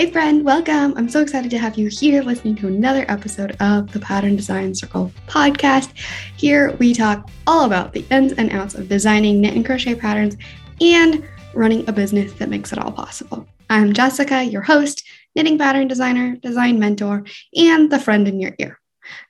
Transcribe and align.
Hey, 0.00 0.10
friend, 0.10 0.46
welcome. 0.46 0.94
I'm 0.96 1.10
so 1.10 1.20
excited 1.20 1.50
to 1.50 1.58
have 1.58 1.76
you 1.76 1.88
here 1.88 2.22
listening 2.22 2.56
to 2.56 2.68
another 2.68 3.04
episode 3.08 3.54
of 3.60 3.92
the 3.92 4.00
Pattern 4.00 4.34
Design 4.34 4.74
Circle 4.74 5.12
podcast. 5.26 5.92
Here 6.38 6.74
we 6.78 6.94
talk 6.94 7.28
all 7.46 7.66
about 7.66 7.92
the 7.92 8.06
ins 8.10 8.32
and 8.32 8.50
outs 8.50 8.74
of 8.74 8.88
designing 8.88 9.42
knit 9.42 9.52
and 9.52 9.66
crochet 9.66 9.94
patterns 9.94 10.38
and 10.80 11.28
running 11.52 11.86
a 11.86 11.92
business 11.92 12.32
that 12.38 12.48
makes 12.48 12.72
it 12.72 12.78
all 12.78 12.92
possible. 12.92 13.46
I'm 13.68 13.92
Jessica, 13.92 14.42
your 14.42 14.62
host, 14.62 15.06
knitting 15.36 15.58
pattern 15.58 15.86
designer, 15.86 16.34
design 16.36 16.78
mentor, 16.78 17.26
and 17.54 17.92
the 17.92 17.98
friend 17.98 18.26
in 18.26 18.40
your 18.40 18.54
ear. 18.58 18.80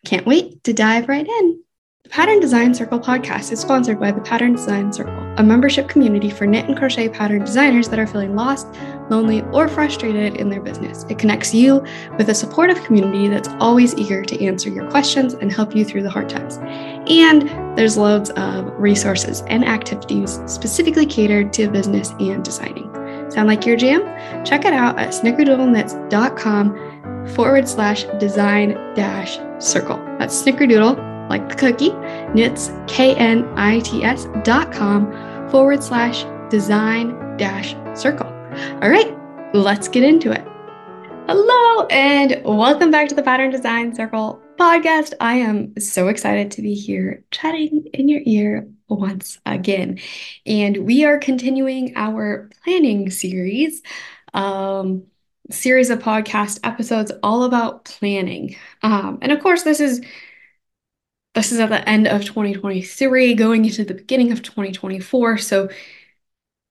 Can't 0.05 0.25
wait 0.25 0.63
to 0.63 0.73
dive 0.73 1.09
right 1.09 1.27
in. 1.27 1.65
The 2.05 2.17
Pattern 2.17 2.41
Design 2.41 2.73
Circle 2.73 2.99
podcast 2.99 3.53
is 3.53 3.61
sponsored 3.61 4.01
by 4.01 4.11
the 4.11 4.23
Pattern 4.23 4.55
Design 4.55 4.91
Circle, 4.91 5.35
a 5.37 5.43
membership 5.43 5.87
community 5.87 6.31
for 6.31 6.47
knit 6.47 6.65
and 6.65 6.75
crochet 6.75 7.11
pattern 7.11 7.45
designers 7.45 7.91
that 7.91 7.99
are 7.99 8.07
feeling 8.07 8.35
lost, 8.35 8.67
lonely, 9.11 9.43
or 9.53 9.69
frustrated 9.69 10.37
in 10.37 10.49
their 10.49 10.63
business. 10.63 11.05
It 11.11 11.19
connects 11.19 11.53
you 11.53 11.85
with 12.17 12.31
a 12.31 12.35
supportive 12.35 12.83
community 12.85 13.29
that's 13.29 13.51
always 13.61 13.95
eager 13.97 14.25
to 14.25 14.43
answer 14.43 14.71
your 14.71 14.91
questions 14.91 15.35
and 15.35 15.53
help 15.53 15.77
you 15.77 15.85
through 15.85 16.03
the 16.03 16.09
hard 16.09 16.31
times. 16.31 16.57
And 17.11 17.51
there's 17.79 17.99
loads 17.99 18.31
of 18.31 18.73
resources 18.81 19.43
and 19.49 19.63
activities 19.63 20.41
specifically 20.47 21.05
catered 21.05 21.53
to 21.53 21.71
business 21.71 22.15
and 22.19 22.43
designing. 22.43 22.91
Sound 23.31 23.47
like 23.47 23.67
your 23.67 23.77
jam? 23.77 24.01
Check 24.47 24.65
it 24.65 24.73
out 24.73 24.99
at 24.99 25.11
snickerdoodleknits.com 25.11 27.27
forward 27.35 27.69
slash 27.69 28.05
design 28.19 28.71
dash 28.95 29.39
circle. 29.63 29.99
That's 30.19 30.43
snickerdoodle 30.43 31.10
like 31.31 31.49
the 31.49 31.55
cookie, 31.55 31.93
knits, 32.35 32.73
K-N-I-T-S 32.89 34.27
dot 34.43 34.73
com 34.73 35.49
forward 35.49 35.81
slash 35.81 36.25
design 36.51 37.37
dash 37.37 37.77
circle. 37.99 38.27
All 38.83 38.91
right, 38.91 39.17
let's 39.55 39.87
get 39.87 40.03
into 40.03 40.33
it. 40.33 40.45
Hello, 41.29 41.87
and 41.87 42.43
welcome 42.45 42.91
back 42.91 43.09
to 43.11 43.15
the 43.15 43.23
Pattern 43.23 43.51
Design 43.51 43.95
Circle 43.95 44.43
podcast. 44.59 45.15
I 45.21 45.37
am 45.37 45.79
so 45.79 46.09
excited 46.09 46.51
to 46.51 46.63
be 46.63 46.75
here 46.75 47.25
chatting 47.31 47.87
in 47.95 48.09
your 48.09 48.23
ear 48.27 48.69
once 48.89 49.39
again. 49.47 50.01
And 50.47 50.79
we 50.79 51.05
are 51.05 51.19
continuing 51.19 51.93
our 51.95 52.51
planning 52.65 53.09
series. 53.09 53.83
Um, 54.35 55.05
series 55.53 55.91
of 55.91 56.01
podcast 56.01 56.61
episodes 56.65 57.13
all 57.23 57.45
about 57.45 57.85
planning. 57.85 58.57
Um, 58.83 59.19
and 59.23 59.31
of 59.33 59.41
course, 59.41 59.63
this 59.63 59.81
is 59.81 60.01
this 61.35 61.53
is 61.53 61.61
at 61.61 61.69
the 61.71 61.89
end 61.89 62.07
of 62.09 62.25
2023 62.25 63.35
going 63.35 63.65
into 63.65 63.85
the 63.85 63.95
beginning 63.95 64.33
of 64.33 64.43
2024 64.43 65.39
so 65.39 65.69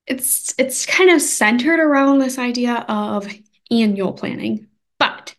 it's 0.07 0.55
it's 0.57 0.85
kind 0.85 1.11
of 1.11 1.21
centered 1.21 1.79
around 1.79 2.19
this 2.19 2.37
idea 2.37 2.85
of 2.89 3.27
annual 3.71 4.13
planning. 4.13 4.67
But 4.97 5.35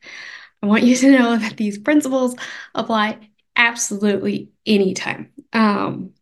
i 0.62 0.66
want 0.66 0.84
you 0.84 0.96
to 0.96 1.10
know 1.10 1.36
that 1.36 1.56
these 1.56 1.78
principles 1.78 2.36
apply 2.74 3.18
absolutely 3.56 4.50
anytime. 4.64 5.32
Um, 5.52 6.14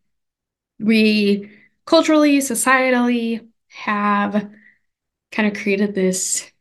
we 0.79 1.51
culturally 1.85 2.39
societally 2.39 3.47
have 3.69 4.49
kind 5.31 5.47
of 5.47 5.61
created 5.61 5.93
this 5.95 6.51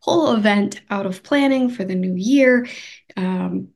whole 0.00 0.34
event 0.34 0.80
out 0.90 1.06
of 1.06 1.22
planning 1.22 1.68
for 1.70 1.84
the 1.84 1.94
new 1.94 2.14
year. 2.14 2.66
Um, 3.16 3.68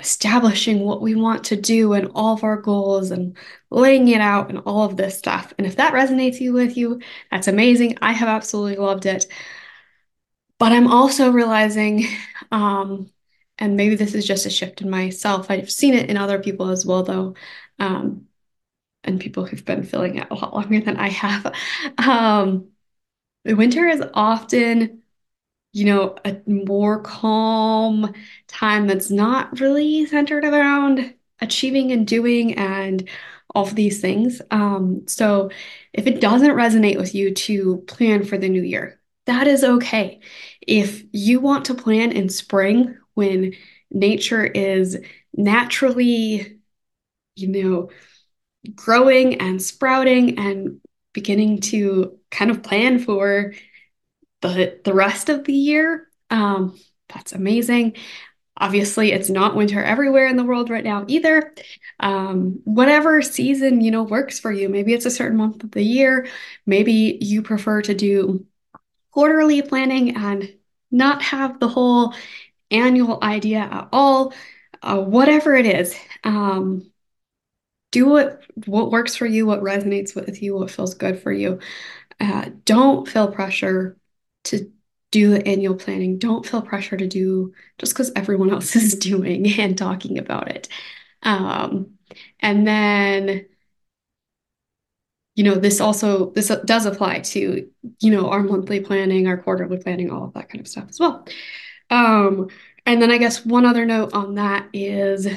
establishing 0.00 0.80
what 0.80 1.00
we 1.02 1.14
want 1.14 1.44
to 1.44 1.56
do 1.56 1.92
and 1.92 2.10
all 2.14 2.34
of 2.34 2.44
our 2.44 2.56
goals 2.60 3.10
and 3.10 3.36
laying 3.70 4.08
it 4.08 4.20
out 4.20 4.48
and 4.48 4.60
all 4.60 4.84
of 4.84 4.96
this 4.96 5.18
stuff. 5.18 5.52
And 5.58 5.66
if 5.66 5.76
that 5.76 5.92
resonates 5.92 6.40
you 6.40 6.52
with 6.52 6.76
you, 6.76 7.00
that's 7.30 7.48
amazing. 7.48 7.98
I 8.00 8.12
have 8.12 8.28
absolutely 8.28 8.76
loved 8.76 9.06
it. 9.06 9.26
But 10.58 10.72
I'm 10.72 10.88
also 10.88 11.30
realizing, 11.30 12.04
um, 12.52 13.10
and 13.58 13.76
maybe 13.76 13.96
this 13.96 14.14
is 14.14 14.26
just 14.26 14.46
a 14.46 14.50
shift 14.50 14.80
in 14.82 14.90
myself. 14.90 15.50
I've 15.50 15.70
seen 15.70 15.94
it 15.94 16.10
in 16.10 16.16
other 16.16 16.38
people 16.40 16.70
as 16.70 16.86
well, 16.86 17.02
though, 17.02 17.34
um, 17.78 18.26
and 19.04 19.20
people 19.20 19.44
who've 19.46 19.64
been 19.64 19.84
feeling 19.84 20.16
it 20.16 20.28
a 20.30 20.34
lot 20.34 20.54
longer 20.54 20.80
than 20.80 20.96
I 20.96 21.08
have. 21.08 21.52
Um, 21.98 22.68
the 23.44 23.54
winter 23.54 23.86
is 23.86 24.02
often 24.14 25.02
you 25.72 25.84
know, 25.84 26.16
a 26.24 26.38
more 26.46 27.00
calm 27.02 28.12
time 28.46 28.86
that's 28.86 29.10
not 29.10 29.60
really 29.60 30.06
centered 30.06 30.44
around 30.44 31.14
achieving 31.40 31.92
and 31.92 32.06
doing 32.06 32.54
and 32.54 33.08
all 33.54 33.64
of 33.64 33.74
these 33.74 34.00
things. 34.00 34.42
Um, 34.50 35.06
so 35.06 35.50
if 35.92 36.06
it 36.06 36.20
doesn't 36.20 36.50
resonate 36.50 36.96
with 36.96 37.14
you 37.14 37.32
to 37.34 37.78
plan 37.86 38.24
for 38.24 38.38
the 38.38 38.48
new 38.48 38.62
year, 38.62 39.00
that 39.26 39.46
is 39.46 39.62
okay. 39.62 40.20
If 40.66 41.04
you 41.12 41.40
want 41.40 41.66
to 41.66 41.74
plan 41.74 42.12
in 42.12 42.28
spring 42.28 42.96
when 43.14 43.54
nature 43.90 44.44
is 44.44 44.98
naturally, 45.34 46.58
you 47.36 47.48
know, 47.48 47.90
growing 48.74 49.40
and 49.40 49.62
sprouting 49.62 50.38
and 50.38 50.80
beginning 51.12 51.60
to 51.60 52.18
kind 52.30 52.50
of 52.50 52.62
plan 52.62 52.98
for 52.98 53.54
the 54.40 54.80
the 54.84 54.94
rest 54.94 55.28
of 55.28 55.44
the 55.44 55.52
year. 55.54 56.08
Um, 56.30 56.78
that's 57.12 57.32
amazing. 57.32 57.96
Obviously, 58.60 59.12
it's 59.12 59.30
not 59.30 59.54
winter 59.54 59.82
everywhere 59.82 60.26
in 60.26 60.36
the 60.36 60.44
world 60.44 60.68
right 60.68 60.82
now 60.84 61.04
either. 61.08 61.54
Um, 62.00 62.60
whatever 62.64 63.22
season 63.22 63.80
you 63.80 63.90
know 63.90 64.02
works 64.02 64.40
for 64.40 64.50
you. 64.52 64.68
Maybe 64.68 64.94
it's 64.94 65.06
a 65.06 65.10
certain 65.10 65.38
month 65.38 65.62
of 65.64 65.70
the 65.70 65.82
year. 65.82 66.26
Maybe 66.66 67.18
you 67.20 67.42
prefer 67.42 67.82
to 67.82 67.94
do 67.94 68.46
quarterly 69.12 69.62
planning 69.62 70.16
and 70.16 70.54
not 70.90 71.22
have 71.22 71.60
the 71.60 71.68
whole 71.68 72.14
annual 72.70 73.18
idea 73.22 73.60
at 73.60 73.88
all. 73.92 74.34
Uh, 74.82 75.00
whatever 75.00 75.54
it 75.54 75.66
is, 75.66 75.96
um, 76.24 76.90
do 77.90 78.06
what 78.06 78.42
what 78.66 78.90
works 78.90 79.16
for 79.16 79.26
you, 79.26 79.46
what 79.46 79.60
resonates 79.62 80.14
with 80.14 80.42
you, 80.42 80.54
what 80.56 80.70
feels 80.70 80.94
good 80.94 81.20
for 81.20 81.32
you. 81.32 81.60
Uh, 82.20 82.50
don't 82.64 83.08
feel 83.08 83.30
pressure 83.32 83.97
to 84.48 84.70
do 85.10 85.30
the 85.30 85.46
annual 85.46 85.74
planning. 85.74 86.18
Don't 86.18 86.46
feel 86.46 86.62
pressure 86.62 86.96
to 86.96 87.06
do 87.06 87.52
just 87.78 87.94
because 87.94 88.12
everyone 88.16 88.50
else 88.54 88.76
is 88.76 88.94
doing 88.94 89.46
and 89.58 89.76
talking 89.76 90.18
about 90.18 90.50
it. 90.50 90.68
Um, 91.22 91.98
and 92.40 92.66
then, 92.66 93.46
you 95.34 95.44
know, 95.44 95.54
this 95.54 95.80
also 95.80 96.30
this 96.32 96.48
does 96.64 96.86
apply 96.86 97.20
to 97.20 97.70
you 98.00 98.10
know 98.10 98.28
our 98.30 98.42
monthly 98.42 98.80
planning, 98.80 99.26
our 99.28 99.38
quarterly 99.38 99.78
planning, 99.78 100.10
all 100.10 100.24
of 100.24 100.34
that 100.34 100.48
kind 100.48 100.60
of 100.60 100.68
stuff 100.68 100.86
as 100.88 100.98
well. 100.98 101.26
Um, 101.90 102.48
and 102.86 103.00
then 103.00 103.10
I 103.10 103.18
guess 103.18 103.44
one 103.44 103.64
other 103.64 103.86
note 103.86 104.12
on 104.14 104.34
that 104.34 104.68
is 104.72 105.28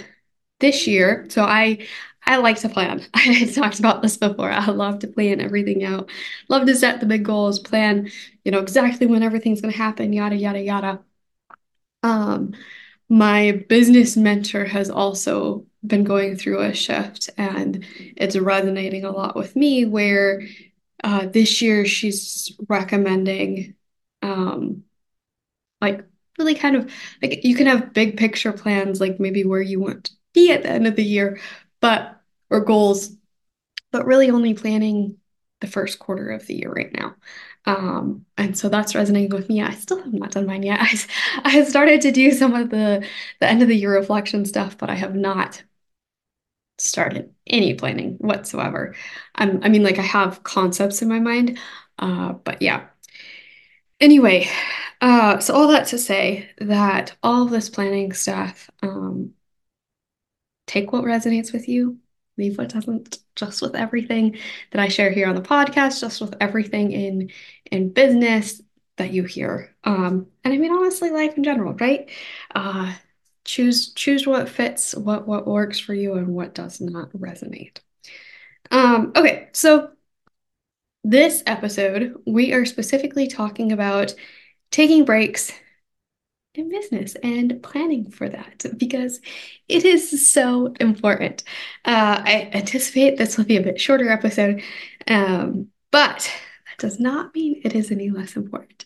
this 0.59 0.87
year. 0.87 1.27
So 1.29 1.43
I 1.43 1.87
I 2.25 2.37
like 2.37 2.59
to 2.59 2.69
plan. 2.69 3.05
I 3.13 3.45
talked 3.53 3.79
about 3.79 4.01
this 4.01 4.17
before. 4.17 4.51
I 4.51 4.67
love 4.67 4.99
to 4.99 5.07
plan 5.07 5.41
everything 5.41 5.83
out. 5.83 6.09
Love 6.49 6.65
to 6.67 6.75
set 6.75 6.99
the 6.99 7.05
big 7.05 7.25
goals, 7.25 7.59
plan, 7.59 8.09
you 8.43 8.51
know, 8.51 8.59
exactly 8.59 9.07
when 9.07 9.23
everything's 9.23 9.61
going 9.61 9.71
to 9.71 9.77
happen, 9.77 10.13
yada 10.13 10.35
yada 10.35 10.61
yada. 10.61 10.99
Um, 12.03 12.53
my 13.09 13.63
business 13.67 14.15
mentor 14.15 14.65
has 14.65 14.89
also 14.89 15.65
been 15.85 16.03
going 16.03 16.37
through 16.37 16.61
a 16.61 16.73
shift 16.73 17.29
and 17.37 17.85
it's 18.15 18.37
resonating 18.37 19.03
a 19.03 19.11
lot 19.11 19.35
with 19.35 19.55
me 19.55 19.85
where 19.85 20.43
uh, 21.03 21.25
this 21.25 21.61
year 21.61 21.85
she's 21.85 22.55
recommending 22.69 23.75
um, 24.21 24.83
like 25.81 26.05
really 26.37 26.55
kind 26.55 26.75
of 26.75 26.91
like 27.21 27.43
you 27.43 27.55
can 27.55 27.67
have 27.67 27.93
big 27.93 28.17
picture 28.17 28.53
plans 28.53 29.01
like 29.01 29.19
maybe 29.19 29.43
where 29.43 29.61
you 29.61 29.79
want 29.79 30.05
to 30.05 30.11
be 30.33 30.51
at 30.51 30.63
the 30.63 30.69
end 30.69 30.87
of 30.87 30.95
the 30.95 31.03
year 31.03 31.39
but 31.81 32.21
or 32.49 32.61
goals, 32.61 33.11
but 33.91 34.05
really 34.05 34.29
only 34.31 34.53
planning 34.53 35.17
the 35.61 35.67
first 35.67 35.99
quarter 35.99 36.29
of 36.31 36.47
the 36.47 36.55
year 36.55 36.71
right 36.71 36.93
now. 36.93 37.15
Um, 37.65 38.25
and 38.37 38.57
so 38.57 38.69
that's 38.69 38.95
resonating 38.95 39.31
with 39.31 39.49
me. 39.49 39.61
I 39.61 39.73
still 39.73 40.01
have 40.03 40.13
not 40.13 40.31
done 40.31 40.47
mine 40.47 40.63
yet. 40.63 40.79
I, 40.81 41.59
I 41.59 41.63
started 41.65 42.01
to 42.01 42.11
do 42.11 42.31
some 42.31 42.53
of 42.55 42.69
the 42.69 43.05
the 43.39 43.47
end 43.49 43.61
of 43.61 43.67
the 43.67 43.75
year 43.75 43.93
reflection 43.95 44.45
stuff, 44.45 44.77
but 44.77 44.89
I 44.89 44.95
have 44.95 45.15
not 45.15 45.63
started 46.77 47.33
any 47.47 47.75
planning 47.75 48.15
whatsoever. 48.17 48.95
I 49.35 49.45
mean, 49.69 49.83
like 49.83 49.99
I 49.99 50.03
have 50.03 50.43
concepts 50.43 51.01
in 51.01 51.09
my 51.09 51.19
mind, 51.19 51.59
uh, 51.99 52.33
but 52.33 52.61
yeah. 52.61 52.87
Anyway, 53.99 54.49
uh, 55.01 55.39
so 55.39 55.53
all 55.53 55.67
that 55.67 55.87
to 55.87 55.97
say 55.97 56.49
that 56.57 57.15
all 57.21 57.45
this 57.45 57.69
planning 57.69 58.13
stuff, 58.13 58.69
um, 58.81 59.33
take 60.71 60.93
what 60.93 61.03
resonates 61.03 61.51
with 61.51 61.67
you, 61.67 61.97
leave 62.37 62.57
what 62.57 62.69
doesn't, 62.69 63.19
just 63.35 63.61
with 63.61 63.75
everything 63.75 64.37
that 64.71 64.81
I 64.81 64.87
share 64.87 65.11
here 65.11 65.27
on 65.27 65.35
the 65.35 65.41
podcast, 65.41 65.99
just 65.99 66.21
with 66.21 66.33
everything 66.39 66.93
in 66.93 67.31
in 67.69 67.91
business 67.91 68.61
that 68.97 69.11
you 69.11 69.23
hear. 69.25 69.75
Um, 69.83 70.27
and 70.43 70.53
I 70.53 70.57
mean 70.57 70.71
honestly, 70.71 71.09
life 71.09 71.35
in 71.35 71.43
general, 71.43 71.73
right? 71.73 72.09
Uh, 72.55 72.93
choose 73.43 73.93
choose 73.93 74.25
what 74.25 74.47
fits, 74.47 74.95
what 74.95 75.27
what 75.27 75.45
works 75.45 75.77
for 75.77 75.93
you, 75.93 76.13
and 76.13 76.29
what 76.29 76.55
does 76.55 76.79
not 76.79 77.11
resonate. 77.11 77.79
Um, 78.71 79.11
okay, 79.15 79.49
so 79.51 79.91
this 81.03 81.43
episode 81.47 82.15
we 82.25 82.53
are 82.53 82.63
specifically 82.63 83.27
talking 83.27 83.73
about 83.73 84.13
taking 84.69 85.03
breaks 85.03 85.51
in 86.53 86.69
business 86.69 87.15
and 87.23 87.61
planning 87.63 88.11
for 88.11 88.27
that 88.27 88.65
because 88.77 89.21
it 89.69 89.85
is 89.85 90.29
so 90.29 90.73
important. 90.79 91.43
Uh, 91.85 92.21
I 92.25 92.49
anticipate 92.53 93.17
this 93.17 93.37
will 93.37 93.45
be 93.45 93.57
a 93.57 93.61
bit 93.61 93.79
shorter 93.79 94.09
episode, 94.09 94.61
um, 95.07 95.67
but 95.91 96.29
that 96.67 96.77
does 96.79 96.99
not 96.99 97.33
mean 97.33 97.61
it 97.63 97.73
is 97.73 97.89
any 97.91 98.09
less 98.09 98.35
important. 98.35 98.85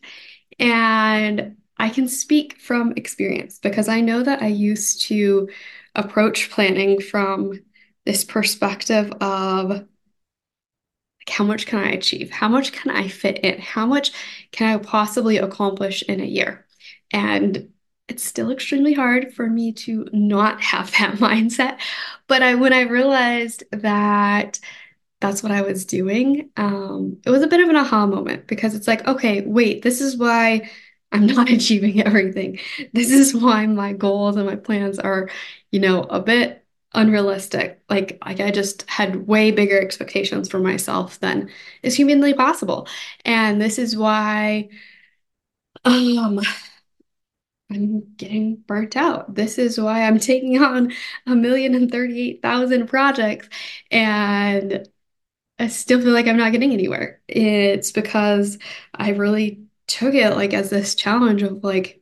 And 0.59 1.57
I 1.77 1.89
can 1.89 2.07
speak 2.07 2.59
from 2.59 2.93
experience 2.95 3.59
because 3.59 3.87
I 3.89 3.99
know 4.01 4.21
that 4.23 4.41
I 4.41 4.47
used 4.47 5.01
to 5.07 5.49
approach 5.95 6.51
planning 6.51 7.01
from 7.01 7.59
this 8.05 8.23
perspective 8.23 9.11
of 9.21 9.69
like, 9.69 9.87
how 11.29 11.43
much 11.43 11.65
can 11.65 11.79
I 11.79 11.89
achieve? 11.89 12.29
How 12.29 12.47
much 12.47 12.71
can 12.71 12.91
I 12.91 13.07
fit 13.07 13.39
in? 13.39 13.59
How 13.59 13.85
much 13.87 14.11
can 14.51 14.73
I 14.73 14.77
possibly 14.77 15.37
accomplish 15.37 16.03
in 16.03 16.21
a 16.21 16.25
year? 16.25 16.64
And 17.15 17.71
it's 18.09 18.23
still 18.23 18.51
extremely 18.51 18.93
hard 18.93 19.33
for 19.33 19.49
me 19.49 19.73
to 19.73 20.07
not 20.13 20.61
have 20.61 20.91
that 20.93 21.15
mindset. 21.19 21.79
But 22.27 22.43
I 22.43 22.55
when 22.55 22.73
I 22.73 22.81
realized 22.81 23.63
that 23.71 24.59
that's 25.21 25.41
what 25.43 25.51
I 25.51 25.61
was 25.61 25.85
doing, 25.85 26.49
um, 26.57 27.17
it 27.25 27.29
was 27.29 27.41
a 27.43 27.47
bit 27.47 27.61
of 27.61 27.69
an 27.69 27.75
aha 27.75 28.05
moment 28.05 28.47
because 28.47 28.75
it's 28.75 28.87
like, 28.87 29.07
okay, 29.07 29.41
wait, 29.41 29.81
this 29.81 30.01
is 30.01 30.17
why 30.17 30.69
I'm 31.11 31.25
not 31.27 31.49
achieving 31.49 32.01
everything. 32.03 32.59
This 32.93 33.11
is 33.11 33.33
why 33.35 33.65
my 33.67 33.93
goals 33.93 34.35
and 34.35 34.45
my 34.45 34.55
plans 34.57 34.99
are, 34.99 35.29
you 35.71 35.79
know, 35.79 36.03
a 36.03 36.19
bit 36.21 36.65
unrealistic. 36.93 37.81
Like, 37.89 38.17
like 38.25 38.39
I 38.39 38.51
just 38.51 38.89
had 38.89 39.27
way 39.27 39.51
bigger 39.51 39.79
expectations 39.79 40.49
for 40.49 40.59
myself 40.59 41.19
than 41.19 41.49
is 41.83 41.95
humanly 41.95 42.33
possible. 42.33 42.87
And 43.25 43.61
this 43.61 43.79
is 43.79 43.97
why 43.97 44.69
um 45.83 46.39
I'm 47.69 48.13
getting 48.15 48.57
burnt 48.57 48.95
out. 48.95 49.33
This 49.35 49.57
is 49.57 49.79
why 49.79 50.03
I'm 50.03 50.19
taking 50.19 50.61
on 50.61 50.93
a 51.25 51.35
million 51.35 51.73
and 51.75 51.91
38,000 51.91 52.87
projects 52.87 53.49
and 53.91 54.87
I 55.59 55.67
still 55.69 56.01
feel 56.01 56.13
like 56.13 56.27
I'm 56.27 56.37
not 56.37 56.51
getting 56.53 56.73
anywhere. 56.73 57.21
It's 57.27 57.91
because 57.91 58.59
I 58.93 59.11
really 59.11 59.63
took 59.87 60.13
it 60.15 60.31
like 60.31 60.53
as 60.53 60.69
this 60.69 60.95
challenge 60.95 61.43
of 61.43 61.63
like, 61.63 62.01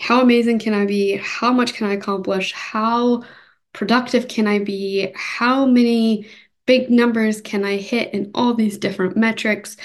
how 0.00 0.22
amazing 0.22 0.60
can 0.60 0.74
I 0.74 0.86
be? 0.86 1.16
How 1.16 1.52
much 1.52 1.74
can 1.74 1.88
I 1.88 1.94
accomplish? 1.94 2.52
How 2.52 3.24
productive 3.72 4.28
can 4.28 4.46
I 4.48 4.60
be? 4.60 5.12
How 5.16 5.66
many 5.66 6.28
big 6.66 6.90
numbers 6.90 7.40
can 7.40 7.64
I 7.64 7.76
hit 7.76 8.14
in 8.14 8.30
all 8.34 8.54
these 8.54 8.78
different 8.78 9.16
metrics? 9.16 9.76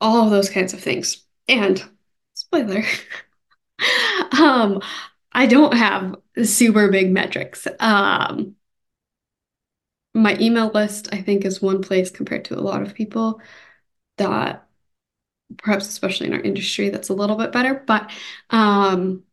All 0.00 0.24
of 0.24 0.30
those 0.30 0.50
kinds 0.50 0.74
of 0.74 0.80
things. 0.80 1.24
And 1.48 1.82
spoiler, 2.34 2.82
um, 4.40 4.80
I 5.32 5.46
don't 5.46 5.74
have 5.76 6.16
super 6.44 6.90
big 6.90 7.10
metrics. 7.10 7.66
Um, 7.80 8.56
my 10.14 10.36
email 10.38 10.68
list, 10.68 11.08
I 11.12 11.22
think, 11.22 11.44
is 11.44 11.62
one 11.62 11.82
place 11.82 12.10
compared 12.10 12.44
to 12.46 12.58
a 12.58 12.60
lot 12.60 12.82
of 12.82 12.94
people 12.94 13.40
that 14.18 14.66
perhaps 15.58 15.88
especially 15.88 16.28
in 16.28 16.34
our 16.34 16.40
industry 16.40 16.90
that's 16.90 17.10
a 17.10 17.14
little 17.14 17.36
bit 17.36 17.52
better. 17.52 17.84
But 17.86 18.10
um 18.50 19.24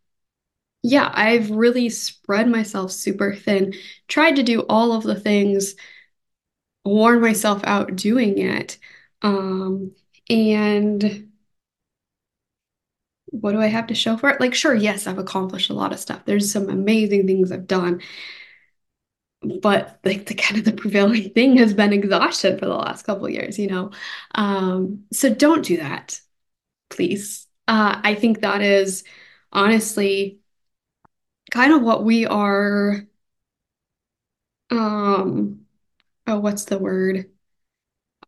yeah, 0.83 1.11
I've 1.13 1.51
really 1.51 1.89
spread 1.89 2.47
myself 2.49 2.91
super 2.91 3.35
thin, 3.35 3.73
tried 4.07 4.37
to 4.37 4.43
do 4.43 4.61
all 4.69 4.93
of 4.93 5.03
the 5.03 5.19
things, 5.19 5.75
worn 6.85 7.21
myself 7.21 7.61
out 7.65 7.95
doing 7.95 8.37
it. 8.37 8.77
Um, 9.21 9.91
and 10.29 11.28
what 13.31 13.51
do 13.53 13.61
I 13.61 13.67
have 13.67 13.87
to 13.87 13.95
show 13.95 14.17
for 14.17 14.29
it? 14.29 14.41
Like, 14.41 14.53
sure, 14.55 14.73
yes, 14.75 15.07
I've 15.07 15.17
accomplished 15.19 15.69
a 15.69 15.73
lot 15.73 15.93
of 15.93 15.99
stuff. 15.99 16.25
There's 16.25 16.51
some 16.51 16.69
amazing 16.69 17.27
things 17.27 17.51
I've 17.51 17.67
done. 17.67 18.01
But 19.61 19.99
like 20.03 20.25
the 20.25 20.35
kind 20.35 20.57
of 20.59 20.65
the 20.65 20.73
prevailing 20.73 21.29
thing 21.33 21.57
has 21.57 21.73
been 21.73 21.93
exhaustion 21.93 22.57
for 22.59 22.65
the 22.65 22.75
last 22.75 23.05
couple 23.05 23.29
years, 23.29 23.57
you 23.57 23.67
know. 23.67 23.91
Um, 24.35 25.05
so 25.13 25.33
don't 25.33 25.63
do 25.63 25.77
that, 25.77 26.19
please. 26.89 27.47
Uh, 27.67 28.01
I 28.03 28.15
think 28.15 28.41
that 28.41 28.61
is 28.61 29.03
honestly 29.53 30.39
kind 31.51 31.73
of 31.73 31.81
what 31.81 32.03
we 32.03 32.25
are 32.25 33.05
um 34.71 35.65
oh 36.27 36.39
what's 36.39 36.65
the 36.65 36.77
word 36.79 37.31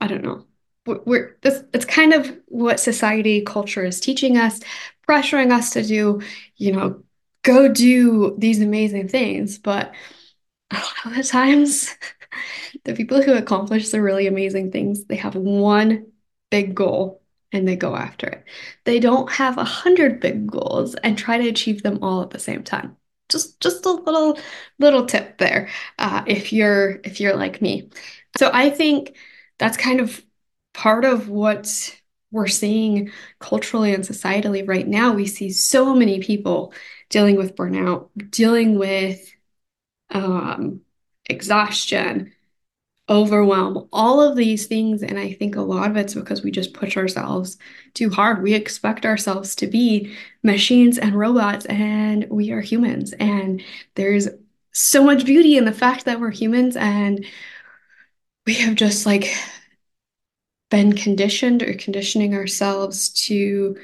I 0.01 0.07
don't 0.07 0.23
know 0.23 0.47
we're 0.85 1.37
this 1.41 1.63
it's 1.73 1.85
kind 1.85 2.13
of 2.13 2.37
what 2.47 2.79
society 2.79 3.41
culture 3.41 3.85
is 3.85 3.99
teaching 3.99 4.37
us 4.37 4.59
pressuring 5.07 5.51
us 5.51 5.71
to 5.71 5.83
do 5.83 6.21
you 6.57 6.71
know 6.71 7.03
go 7.43 7.67
do 7.67 8.35
these 8.37 8.61
amazing 8.61 9.07
things. 9.07 9.57
But 9.57 9.93
a 10.71 10.75
lot 10.75 11.05
of 11.05 11.15
the 11.15 11.23
times 11.23 11.95
the 12.85 12.93
people 12.93 13.21
who 13.21 13.33
accomplish 13.33 13.89
the 13.89 14.01
really 14.01 14.27
amazing 14.27 14.71
things 14.71 15.05
they 15.05 15.17
have 15.17 15.35
one 15.35 16.07
big 16.49 16.75
goal 16.75 17.21
and 17.53 17.67
they 17.67 17.75
go 17.75 17.95
after 17.95 18.27
it. 18.27 18.45
They 18.85 18.99
don't 18.99 19.29
have 19.31 19.57
a 19.57 19.63
hundred 19.63 20.19
big 20.21 20.47
goals 20.47 20.95
and 20.95 21.17
try 21.17 21.37
to 21.37 21.49
achieve 21.49 21.83
them 21.83 21.99
all 22.01 22.21
at 22.21 22.29
the 22.29 22.39
same 22.39 22.63
time. 22.63 22.95
Just 23.29 23.59
just 23.59 23.85
a 23.85 23.91
little 23.91 24.37
little 24.79 25.05
tip 25.05 25.37
there 25.37 25.69
uh, 25.99 26.23
if 26.27 26.53
you're 26.53 26.99
if 27.03 27.19
you're 27.19 27.35
like 27.35 27.61
me. 27.61 27.89
So 28.37 28.49
i 28.53 28.69
think 28.69 29.17
that's 29.59 29.77
kind 29.77 29.99
of 29.99 30.23
part 30.73 31.05
of 31.05 31.29
what 31.29 31.97
we're 32.31 32.47
seeing 32.47 33.11
culturally 33.39 33.93
and 33.93 34.03
societally 34.03 34.67
right 34.67 34.87
now 34.87 35.13
we 35.13 35.27
see 35.27 35.49
so 35.49 35.93
many 35.93 36.19
people 36.21 36.73
dealing 37.09 37.35
with 37.35 37.55
burnout 37.55 38.09
dealing 38.29 38.77
with 38.77 39.29
um, 40.11 40.81
exhaustion 41.29 42.31
overwhelm, 43.11 43.89
all 43.91 44.21
of 44.21 44.37
these 44.37 44.67
things. 44.67 45.03
And 45.03 45.19
I 45.19 45.33
think 45.33 45.55
a 45.55 45.61
lot 45.61 45.91
of 45.91 45.97
it's 45.97 46.13
because 46.13 46.43
we 46.43 46.49
just 46.49 46.73
push 46.73 46.95
ourselves 46.95 47.57
too 47.93 48.09
hard. 48.09 48.41
We 48.41 48.53
expect 48.53 49.05
ourselves 49.05 49.53
to 49.55 49.67
be 49.67 50.15
machines 50.43 50.97
and 50.97 51.13
robots, 51.13 51.65
and 51.65 52.27
we 52.29 52.51
are 52.51 52.61
humans. 52.61 53.13
And 53.13 53.61
there's 53.95 54.29
so 54.71 55.03
much 55.03 55.25
beauty 55.25 55.57
in 55.57 55.65
the 55.65 55.73
fact 55.73 56.05
that 56.05 56.21
we're 56.21 56.31
humans 56.31 56.77
and 56.77 57.25
we 58.47 58.53
have 58.55 58.75
just 58.75 59.05
like 59.05 59.33
been 60.71 60.93
conditioned 60.93 61.61
or 61.61 61.73
conditioning 61.75 62.33
ourselves 62.33 63.09
to 63.09 63.77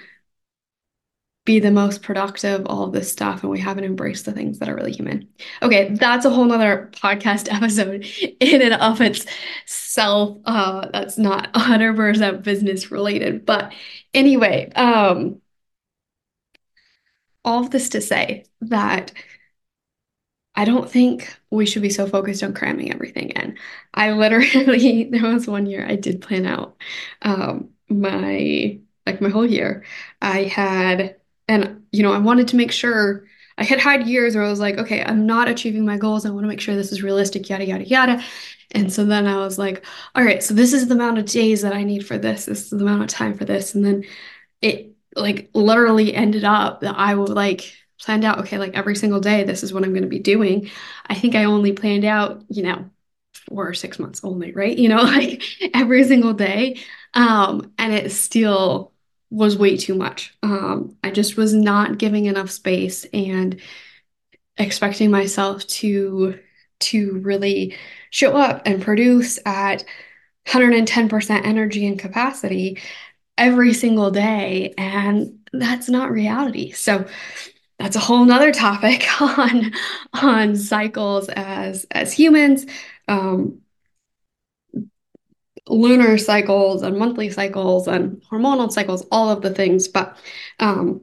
be 1.46 1.60
the 1.60 1.72
most 1.72 2.02
productive, 2.02 2.66
all 2.66 2.84
of 2.84 2.92
this 2.92 3.12
stuff, 3.12 3.44
and 3.44 3.52
we 3.52 3.60
haven't 3.60 3.86
embraced 3.86 4.26
the 4.26 4.32
things 4.32 4.60
that 4.60 4.68
are 4.68 4.76
really 4.76 4.92
human. 4.92 5.30
Okay, 5.62 5.94
that's 5.94 6.26
a 6.26 6.30
whole 6.30 6.46
nother 6.46 6.90
podcast 6.92 7.48
episode 7.54 8.06
in 8.40 8.62
and 8.62 8.74
of 8.74 9.00
itself. 9.00 10.38
Uh, 10.44 10.88
that's 10.92 11.18
not 11.18 11.54
100% 11.54 12.44
business 12.44 12.92
related. 12.92 13.46
But 13.46 13.74
anyway, 14.14 14.72
um, 14.76 15.42
all 17.46 17.64
of 17.64 17.70
this 17.70 17.90
to 17.90 18.02
say 18.02 18.46
that 18.62 19.14
I 20.54 20.66
don't 20.66 20.90
think 20.90 21.37
we 21.52 21.66
should 21.66 21.82
be 21.82 21.90
so 21.90 22.08
focused 22.08 22.44
on 22.44 22.54
cramming 22.54 22.94
everything 22.94 23.30
in. 23.30 23.58
I 23.94 24.12
literally, 24.12 25.04
there 25.12 25.24
was 25.24 25.48
one 25.48 25.66
year 25.66 25.86
I 25.88 25.96
did 25.96 26.22
plan 26.22 26.46
out 26.46 26.78
um, 27.22 27.70
my 27.90 28.80
like 29.06 29.22
my 29.22 29.30
whole 29.30 29.46
year. 29.46 29.86
I 30.22 30.44
had 30.44 31.16
and, 31.48 31.84
you 31.92 32.04
know, 32.04 32.14
I 32.14 32.18
wanted 32.18 32.50
to 32.50 32.56
make 32.58 32.72
sure 32.72 33.26
I 33.58 33.64
had 33.64 33.80
had 33.80 34.08
years 34.08 34.36
where 34.36 34.44
I 34.44 34.50
was 34.50 34.60
like, 34.60 34.78
okay, 34.78 35.04
I'm 35.04 35.26
not 35.26 35.48
achieving 35.48 35.86
my 35.86 35.98
goals. 35.98 36.26
I 36.26 36.30
want 36.30 36.44
to 36.44 36.48
make 36.48 36.60
sure 36.60 36.76
this 36.76 36.92
is 36.92 37.02
realistic, 37.02 37.50
yada, 37.50 37.66
yada, 37.66 37.86
yada. 37.86 38.24
And 38.72 38.92
so 38.92 39.06
then 39.06 39.26
I 39.26 39.38
was 39.38 39.58
like, 39.58 39.86
all 40.14 40.24
right, 40.24 40.44
so 40.44 40.54
this 40.54 40.74
is 40.74 40.88
the 40.88 40.94
amount 40.94 41.18
of 41.18 41.26
days 41.26 41.62
that 41.62 41.74
I 41.74 41.84
need 41.84 42.06
for 42.06 42.18
this. 42.18 42.46
This 42.46 42.64
is 42.66 42.70
the 42.70 42.86
amount 42.86 43.04
of 43.04 43.10
time 43.10 43.36
for 43.36 43.46
this. 43.46 43.74
And 43.74 43.84
then 43.84 44.04
it 44.62 44.94
like 45.16 45.50
literally 45.54 46.14
ended 46.14 46.44
up 46.44 46.82
that 46.82 46.96
I 46.98 47.16
would 47.16 47.30
like 47.30 47.74
planned 48.04 48.26
out, 48.26 48.40
okay, 48.40 48.58
like 48.58 48.76
every 48.76 48.96
single 48.96 49.20
day, 49.20 49.44
this 49.44 49.64
is 49.64 49.74
what 49.74 49.84
I'm 49.84 49.92
going 49.92 50.04
to 50.04 50.10
be 50.10 50.20
doing. 50.20 50.70
I 51.08 51.16
think 51.16 51.36
I 51.36 51.46
only 51.46 51.74
planned 51.74 52.06
out, 52.06 52.44
you 52.50 52.64
know, 52.64 52.90
four 53.50 53.68
or 53.68 53.74
six 53.74 54.00
months 54.00 54.22
only, 54.24 54.52
right? 54.52 54.78
You 54.78 54.90
know, 54.90 55.02
like 55.02 55.44
every 55.74 56.04
single 56.04 56.34
day. 56.34 56.80
Um, 57.14 57.74
and 57.78 57.94
it 57.94 58.12
still 58.12 58.94
was 59.30 59.58
way 59.58 59.78
too 59.78 59.96
much. 59.96 60.34
Um, 60.44 60.96
I 61.04 61.12
just 61.12 61.38
was 61.38 61.54
not 61.54 61.98
giving 61.98 62.26
enough 62.26 62.50
space 62.50 63.06
and 63.14 63.60
expecting 64.58 65.12
myself 65.12 65.66
to 65.68 66.40
to 66.80 67.20
really 67.20 67.76
show 68.12 68.36
up 68.36 68.62
and 68.66 68.82
produce 68.82 69.40
at 69.46 69.80
110% 69.80 71.46
energy 71.46 71.86
and 71.88 72.00
capacity 72.00 72.80
every 73.38 73.74
single 73.74 74.12
day 74.12 74.74
and 74.78 75.40
that's 75.54 75.90
not 75.90 76.12
reality 76.12 76.72
so 76.72 77.06
that's 77.80 77.96
a 77.96 78.00
whole 78.00 78.26
nother 78.26 78.52
topic 78.52 79.06
on 79.22 79.72
on 80.14 80.56
cycles 80.56 81.30
as 81.30 81.86
as 81.92 82.14
humans 82.14 82.66
um, 83.08 83.62
lunar 85.70 86.18
cycles 86.18 86.82
and 86.82 86.98
monthly 86.98 87.30
cycles 87.30 87.88
and 87.88 88.22
hormonal 88.24 88.72
cycles, 88.72 89.06
all 89.12 89.30
of 89.30 89.42
the 89.42 89.54
things. 89.54 89.88
But 89.88 90.18
um, 90.60 91.02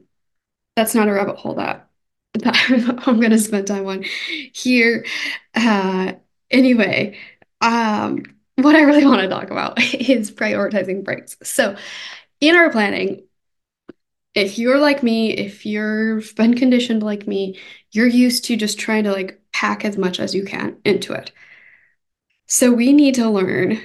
that's 0.75 0.95
not 0.95 1.07
a 1.07 1.13
rabbit 1.13 1.37
hole 1.37 1.55
that, 1.55 1.89
that 2.35 3.03
I'm 3.07 3.19
going 3.19 3.31
to 3.31 3.39
spend 3.39 3.67
time 3.67 3.87
on 3.87 4.03
here. 4.53 5.05
Uh, 5.53 6.13
anyway, 6.49 7.17
um, 7.61 8.23
what 8.55 8.75
I 8.75 8.81
really 8.81 9.05
want 9.05 9.21
to 9.21 9.29
talk 9.29 9.51
about 9.51 9.81
is 9.93 10.31
prioritizing 10.31 11.03
breaks. 11.03 11.37
So, 11.43 11.75
in 12.41 12.55
our 12.55 12.69
planning, 12.69 13.23
if 14.35 14.59
you're 14.59 14.79
like 14.79 15.01
me, 15.01 15.31
if 15.31 15.65
you've 15.65 16.35
been 16.35 16.55
conditioned 16.55 17.03
like 17.03 17.27
me, 17.27 17.59
you're 17.91 18.07
used 18.07 18.45
to 18.45 18.57
just 18.57 18.77
trying 18.79 19.05
to 19.05 19.11
like 19.11 19.41
pack 19.53 19.85
as 19.85 19.97
much 19.97 20.19
as 20.19 20.35
you 20.35 20.43
can 20.45 20.77
into 20.85 21.13
it. 21.13 21.31
So 22.47 22.71
we 22.71 22.93
need 22.93 23.15
to 23.15 23.29
learn 23.29 23.79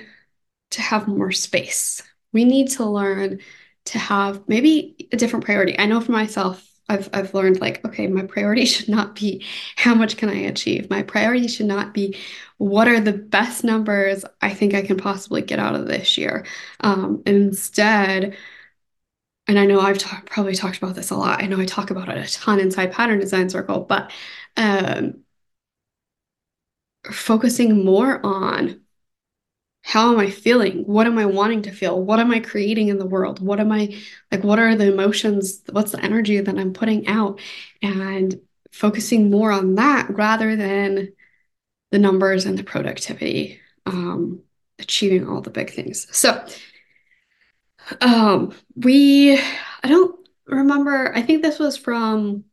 to 0.72 0.82
have 0.82 1.08
more 1.08 1.32
space. 1.32 2.02
We 2.32 2.44
need 2.44 2.68
to 2.72 2.86
learn 2.86 3.40
to 3.86 3.98
have 3.98 4.48
maybe 4.48 5.08
a 5.12 5.16
different 5.16 5.44
priority. 5.44 5.78
I 5.78 5.86
know 5.86 6.00
for 6.00 6.12
myself, 6.12 6.66
I've 6.88 7.08
I've 7.12 7.34
learned 7.34 7.60
like, 7.60 7.84
okay, 7.86 8.06
my 8.08 8.22
priority 8.22 8.64
should 8.66 8.88
not 8.88 9.14
be 9.14 9.44
how 9.76 9.94
much 9.94 10.16
can 10.16 10.28
I 10.28 10.34
achieve. 10.34 10.90
My 10.90 11.02
priority 11.02 11.48
should 11.48 11.66
not 11.66 11.94
be 11.94 12.16
what 12.58 12.88
are 12.88 13.00
the 13.00 13.12
best 13.12 13.64
numbers 13.64 14.24
I 14.42 14.50
think 14.50 14.74
I 14.74 14.82
can 14.82 14.96
possibly 14.98 15.42
get 15.42 15.58
out 15.58 15.74
of 15.74 15.86
this 15.86 16.18
year. 16.18 16.46
Um, 16.80 17.22
instead, 17.26 18.36
and 19.50 19.58
I 19.58 19.66
know 19.66 19.80
I've 19.80 19.98
probably 20.26 20.54
talked 20.54 20.78
about 20.78 20.94
this 20.94 21.10
a 21.10 21.16
lot. 21.16 21.42
I 21.42 21.46
know 21.46 21.58
I 21.58 21.64
talk 21.64 21.90
about 21.90 22.08
it 22.08 22.16
a 22.16 22.32
ton 22.32 22.60
inside 22.60 22.92
Pattern 22.92 23.18
Design 23.18 23.50
Circle, 23.50 23.80
but 23.80 24.12
um, 24.56 25.24
focusing 27.10 27.84
more 27.84 28.24
on 28.24 28.82
how 29.82 30.12
am 30.12 30.20
I 30.20 30.30
feeling? 30.30 30.84
What 30.84 31.08
am 31.08 31.18
I 31.18 31.26
wanting 31.26 31.62
to 31.62 31.72
feel? 31.72 32.00
What 32.00 32.20
am 32.20 32.30
I 32.30 32.38
creating 32.38 32.88
in 32.88 32.98
the 32.98 33.06
world? 33.06 33.40
What 33.40 33.58
am 33.58 33.72
I 33.72 33.98
like? 34.30 34.44
What 34.44 34.60
are 34.60 34.76
the 34.76 34.92
emotions? 34.92 35.62
What's 35.72 35.90
the 35.90 36.00
energy 36.00 36.38
that 36.38 36.56
I'm 36.56 36.72
putting 36.72 37.08
out? 37.08 37.40
And 37.82 38.40
focusing 38.70 39.32
more 39.32 39.50
on 39.50 39.74
that 39.74 40.10
rather 40.10 40.54
than 40.54 41.12
the 41.90 41.98
numbers 41.98 42.44
and 42.46 42.56
the 42.56 42.62
productivity, 42.62 43.60
um, 43.84 44.44
achieving 44.78 45.28
all 45.28 45.40
the 45.40 45.50
big 45.50 45.72
things. 45.72 46.06
So, 46.16 46.46
um, 48.00 48.54
we, 48.76 49.38
I 49.38 49.88
don't 49.88 50.28
remember, 50.46 51.14
I 51.14 51.22
think 51.22 51.42
this 51.42 51.58
was 51.58 51.76
from 51.76 52.44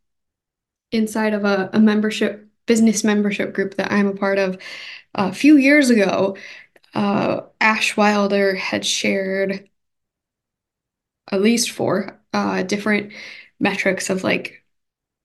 inside 0.91 1.33
of 1.33 1.45
a, 1.45 1.69
a 1.73 1.79
membership, 1.79 2.47
business 2.65 3.03
membership 3.03 3.53
group 3.53 3.75
that 3.75 3.91
I'm 3.91 4.07
a 4.07 4.15
part 4.15 4.39
of 4.39 4.57
a 5.15 5.33
few 5.33 5.57
years 5.57 5.89
ago. 5.89 6.37
Uh, 6.93 7.41
Ash 7.61 7.97
Wilder 7.97 8.55
had 8.55 8.85
shared 8.85 9.69
at 11.31 11.41
least 11.41 11.71
four 11.71 12.19
uh, 12.33 12.63
different 12.63 13.13
metrics 13.59 14.09
of 14.09 14.23
like 14.23 14.63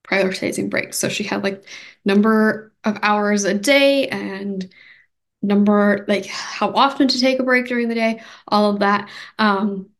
prioritizing 0.04 0.71
breaks. 0.71 0.99
So 0.99 1.11
she 1.11 1.25
had 1.25 1.45
like 1.45 1.64
number 2.04 2.73
of 2.85 2.99
hours 3.02 3.45
a 3.45 3.54
day 3.54 4.09
and 4.09 4.71
number 5.42 6.07
like 6.09 6.26
how 6.26 6.73
often 6.75 7.09
to 7.09 7.21
take 7.21 7.40
a 7.40 7.45
break 7.45 7.66
during 7.69 7.88
the 7.88 7.97
day, 7.97 8.23
all 8.49 8.71
of 8.73 8.81
that. 8.81 9.11
Um, 9.38 9.90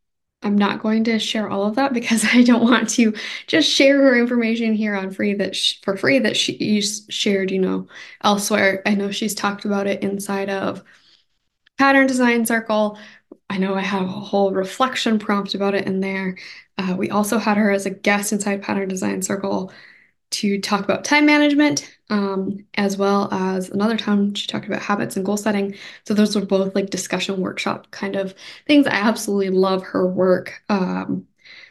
I'm 0.43 0.57
not 0.57 0.81
going 0.81 1.03
to 1.05 1.19
share 1.19 1.49
all 1.49 1.65
of 1.65 1.75
that 1.75 1.93
because 1.93 2.25
I 2.33 2.43
don't 2.43 2.63
want 2.63 2.89
to 2.91 3.13
just 3.47 3.69
share 3.69 4.01
her 4.01 4.19
information 4.19 4.73
here 4.73 4.95
on 4.95 5.11
free 5.11 5.33
that 5.35 5.55
for 5.83 5.97
free 5.97 6.19
that 6.19 6.37
she 6.37 6.81
shared, 6.81 7.51
you 7.51 7.59
know, 7.59 7.87
elsewhere. 8.23 8.81
I 8.85 8.95
know 8.95 9.11
she's 9.11 9.35
talked 9.35 9.65
about 9.65 9.87
it 9.87 10.03
inside 10.03 10.49
of 10.49 10.83
Pattern 11.77 12.07
Design 12.07 12.45
Circle. 12.45 12.97
I 13.49 13.57
know 13.57 13.75
I 13.75 13.81
have 13.81 14.03
a 14.03 14.07
whole 14.07 14.51
reflection 14.51 15.19
prompt 15.19 15.53
about 15.53 15.75
it 15.75 15.85
in 15.87 15.99
there. 15.99 16.37
Uh, 16.77 16.95
we 16.97 17.09
also 17.09 17.37
had 17.37 17.57
her 17.57 17.71
as 17.71 17.85
a 17.85 17.89
guest 17.91 18.31
inside 18.33 18.63
Pattern 18.63 18.87
Design 18.87 19.21
Circle 19.21 19.71
to 20.33 20.59
talk 20.59 20.83
about 20.83 21.05
time 21.05 21.25
management, 21.25 21.89
um, 22.09 22.65
as 22.75 22.97
well 22.97 23.31
as 23.31 23.69
another 23.69 23.97
time 23.97 24.33
she 24.33 24.47
talked 24.47 24.65
about 24.65 24.81
habits 24.81 25.15
and 25.15 25.25
goal 25.25 25.37
setting. 25.37 25.75
So 26.05 26.13
those 26.13 26.35
were 26.35 26.45
both 26.45 26.75
like 26.75 26.89
discussion 26.89 27.39
workshop 27.39 27.91
kind 27.91 28.15
of 28.15 28.33
things. 28.67 28.87
I 28.87 28.91
absolutely 28.91 29.49
love 29.49 29.83
her 29.83 30.07
work. 30.07 30.61
Um, 30.69 31.27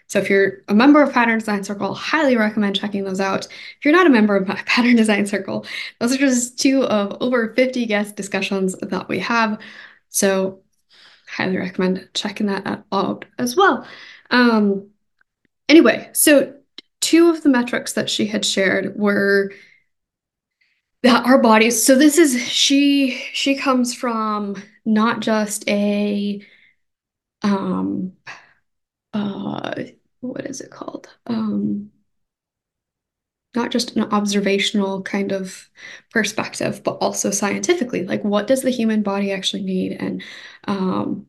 so 0.06 0.18
if 0.18 0.28
you're 0.28 0.62
a 0.68 0.74
member 0.74 1.02
of 1.02 1.12
Pattern 1.12 1.38
Design 1.38 1.64
Circle, 1.64 1.94
highly 1.94 2.36
recommend 2.36 2.76
checking 2.76 3.04
those 3.04 3.20
out. 3.20 3.46
If 3.46 3.84
you're 3.84 3.94
not 3.94 4.06
a 4.06 4.10
member 4.10 4.36
of 4.36 4.46
Pattern 4.66 4.94
Design 4.94 5.26
Circle, 5.26 5.66
those 5.98 6.14
are 6.14 6.18
just 6.18 6.58
two 6.58 6.84
of 6.84 7.16
over 7.20 7.54
50 7.54 7.86
guest 7.86 8.14
discussions 8.14 8.76
that 8.76 9.08
we 9.08 9.18
have. 9.20 9.58
So 10.10 10.60
highly 11.26 11.56
recommend 11.56 12.08
checking 12.14 12.46
that 12.46 12.84
out 12.92 13.24
as 13.38 13.56
well. 13.56 13.86
Um, 14.30 14.90
anyway, 15.68 16.10
so 16.12 16.54
two 17.12 17.28
of 17.28 17.42
the 17.42 17.48
metrics 17.50 17.92
that 17.92 18.08
she 18.08 18.24
had 18.24 18.42
shared 18.42 18.96
were 18.96 19.52
that 21.02 21.26
our 21.26 21.36
bodies 21.36 21.84
so 21.84 21.94
this 21.94 22.16
is 22.16 22.40
she 22.48 23.10
she 23.34 23.54
comes 23.54 23.94
from 23.94 24.56
not 24.86 25.20
just 25.20 25.68
a 25.68 26.40
um 27.42 28.14
uh 29.12 29.74
what 30.20 30.46
is 30.46 30.62
it 30.62 30.70
called? 30.70 31.10
Um 31.26 31.90
not 33.54 33.70
just 33.70 33.94
an 33.96 34.04
observational 34.04 35.02
kind 35.02 35.32
of 35.32 35.68
perspective 36.10 36.82
but 36.82 36.92
also 36.92 37.30
scientifically 37.30 38.06
like 38.06 38.24
what 38.24 38.46
does 38.46 38.62
the 38.62 38.70
human 38.70 39.02
body 39.02 39.32
actually 39.32 39.62
need 39.62 39.92
and 39.92 40.22
um 40.66 41.26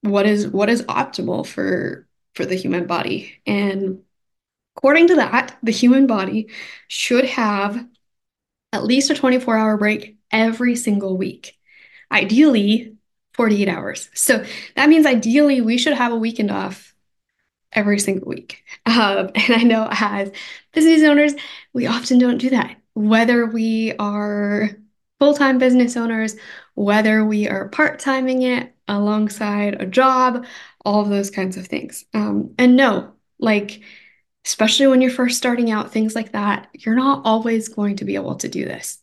what 0.00 0.24
is 0.24 0.48
what 0.48 0.70
is 0.70 0.82
optimal 0.84 1.46
for 1.46 2.08
for 2.34 2.46
the 2.46 2.56
human 2.56 2.86
body? 2.86 3.40
And 3.46 4.00
According 4.82 5.06
to 5.08 5.14
that, 5.16 5.56
the 5.62 5.70
human 5.70 6.08
body 6.08 6.48
should 6.88 7.24
have 7.24 7.86
at 8.72 8.82
least 8.82 9.10
a 9.10 9.14
24 9.14 9.56
hour 9.56 9.76
break 9.76 10.16
every 10.32 10.74
single 10.74 11.16
week, 11.16 11.56
ideally 12.10 12.96
48 13.34 13.68
hours. 13.68 14.10
So 14.12 14.44
that 14.74 14.88
means 14.88 15.06
ideally 15.06 15.60
we 15.60 15.78
should 15.78 15.92
have 15.92 16.10
a 16.10 16.16
weekend 16.16 16.50
off 16.50 16.94
every 17.72 18.00
single 18.00 18.26
week. 18.26 18.64
Um, 18.84 19.30
and 19.36 19.54
I 19.54 19.62
know 19.62 19.86
as 19.88 20.32
business 20.72 21.08
owners, 21.08 21.34
we 21.72 21.86
often 21.86 22.18
don't 22.18 22.38
do 22.38 22.50
that. 22.50 22.76
Whether 22.94 23.46
we 23.46 23.94
are 24.00 24.70
full 25.20 25.34
time 25.34 25.58
business 25.58 25.96
owners, 25.96 26.34
whether 26.74 27.24
we 27.24 27.48
are 27.48 27.68
part 27.68 28.00
timing 28.00 28.42
it 28.42 28.74
alongside 28.88 29.80
a 29.80 29.86
job, 29.86 30.44
all 30.84 31.02
of 31.02 31.08
those 31.08 31.30
kinds 31.30 31.56
of 31.56 31.68
things. 31.68 32.04
Um, 32.12 32.54
and 32.58 32.76
no, 32.76 33.12
like, 33.38 33.80
especially 34.44 34.86
when 34.88 35.00
you're 35.00 35.10
first 35.10 35.38
starting 35.38 35.70
out, 35.70 35.92
things 35.92 36.14
like 36.14 36.32
that, 36.32 36.68
you're 36.74 36.96
not 36.96 37.22
always 37.24 37.68
going 37.68 37.96
to 37.96 38.04
be 38.04 38.16
able 38.16 38.36
to 38.36 38.48
do 38.48 38.64
this. 38.64 38.98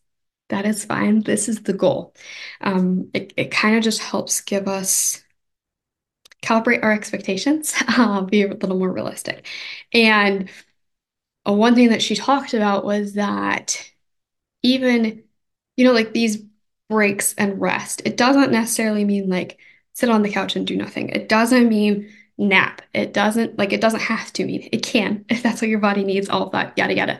That 0.49 0.65
is 0.65 0.85
fine. 0.85 1.21
This 1.21 1.47
is 1.47 1.61
the 1.61 1.73
goal. 1.73 2.15
Um, 2.61 3.09
it 3.13 3.33
it 3.37 3.51
kind 3.51 3.77
of 3.77 3.83
just 3.83 4.01
helps 4.01 4.41
give 4.41 4.67
us 4.67 5.23
calibrate 6.41 6.83
our 6.83 6.91
expectations, 6.91 7.73
uh, 7.87 8.21
be 8.21 8.43
a 8.43 8.47
little 8.47 8.77
more 8.77 8.91
realistic. 8.91 9.45
And 9.93 10.49
uh, 11.47 11.53
one 11.53 11.75
thing 11.75 11.89
that 11.89 12.01
she 12.01 12.15
talked 12.15 12.53
about 12.53 12.85
was 12.85 13.13
that 13.13 13.91
even, 14.63 15.23
you 15.77 15.85
know, 15.85 15.93
like 15.93 16.13
these 16.13 16.43
breaks 16.89 17.33
and 17.35 17.59
rest, 17.61 18.01
it 18.05 18.17
doesn't 18.17 18.51
necessarily 18.51 19.05
mean 19.05 19.29
like 19.29 19.59
sit 19.93 20.09
on 20.09 20.23
the 20.23 20.31
couch 20.31 20.55
and 20.55 20.67
do 20.67 20.75
nothing. 20.75 21.09
It 21.09 21.29
doesn't 21.29 21.69
mean 21.69 22.09
nap. 22.39 22.81
It 22.93 23.13
doesn't 23.13 23.57
like 23.57 23.73
it 23.73 23.81
doesn't 23.81 24.01
have 24.01 24.31
to 24.33 24.45
mean 24.45 24.69
it 24.71 24.83
can 24.83 25.25
if 25.29 25.43
that's 25.43 25.61
what 25.61 25.69
your 25.69 25.79
body 25.79 26.03
needs, 26.03 26.29
all 26.29 26.43
of 26.43 26.51
that, 26.53 26.77
yada 26.77 26.95
yada. 26.95 27.19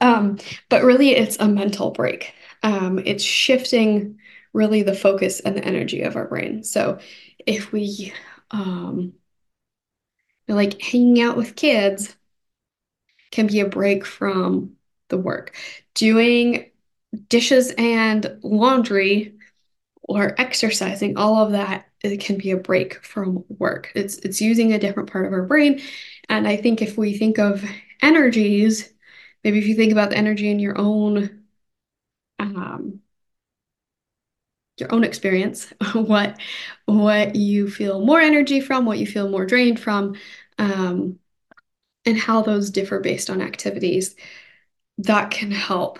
Um, 0.00 0.38
but 0.68 0.84
really 0.84 1.10
it's 1.10 1.38
a 1.38 1.48
mental 1.48 1.90
break. 1.90 2.34
Um, 2.62 2.98
it's 3.04 3.24
shifting 3.24 4.18
really 4.52 4.82
the 4.82 4.94
focus 4.94 5.40
and 5.40 5.56
the 5.56 5.64
energy 5.64 6.02
of 6.02 6.16
our 6.16 6.26
brain. 6.26 6.64
So 6.64 6.98
if 7.46 7.72
we 7.72 8.12
um 8.50 9.14
like 10.48 10.80
hanging 10.82 11.20
out 11.20 11.36
with 11.36 11.56
kids 11.56 12.16
can 13.30 13.46
be 13.46 13.60
a 13.60 13.68
break 13.68 14.04
from 14.04 14.76
the 15.08 15.18
work. 15.18 15.56
Doing 15.94 16.70
dishes 17.28 17.72
and 17.76 18.38
laundry 18.42 19.36
or 20.02 20.34
exercising, 20.38 21.16
all 21.16 21.36
of 21.36 21.52
that 21.52 21.89
it 22.02 22.20
can 22.20 22.38
be 22.38 22.50
a 22.50 22.56
break 22.56 23.04
from 23.04 23.44
work. 23.48 23.92
It's 23.94 24.18
it's 24.18 24.40
using 24.40 24.72
a 24.72 24.78
different 24.78 25.10
part 25.10 25.26
of 25.26 25.32
our 25.32 25.42
brain. 25.42 25.80
And 26.28 26.46
I 26.48 26.56
think 26.56 26.82
if 26.82 26.96
we 26.96 27.16
think 27.18 27.38
of 27.38 27.64
energies, 28.02 28.92
maybe 29.44 29.58
if 29.58 29.66
you 29.66 29.74
think 29.76 29.92
about 29.92 30.10
the 30.10 30.16
energy 30.18 30.50
in 30.50 30.58
your 30.60 30.78
own 30.78 31.44
um, 32.38 33.00
your 34.78 34.92
own 34.92 35.04
experience, 35.04 35.72
what 35.94 36.38
what 36.86 37.36
you 37.36 37.70
feel 37.70 38.04
more 38.04 38.20
energy 38.20 38.60
from, 38.60 38.86
what 38.86 38.98
you 38.98 39.06
feel 39.06 39.28
more 39.28 39.46
drained 39.46 39.78
from, 39.80 40.16
um, 40.58 41.18
and 42.06 42.18
how 42.18 42.42
those 42.42 42.70
differ 42.70 43.00
based 43.00 43.30
on 43.30 43.42
activities, 43.42 44.16
that 44.98 45.30
can 45.30 45.50
help 45.50 45.98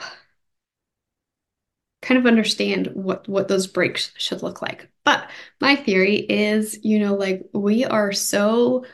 kind 2.03 2.19
of 2.19 2.27
understand 2.27 2.89
what 2.95 3.29
what 3.29 3.49
those 3.49 3.67
breaks 3.67 4.13
should 4.17 4.43
look 4.43 4.63
like. 4.63 4.89
But 5.05 5.29
my 5.61 5.77
theory 5.77 6.17
is, 6.17 6.79
you 6.83 6.99
know, 6.99 7.15
like 7.15 7.43
we 7.53 7.85
are 7.85 8.13
so 8.13 8.85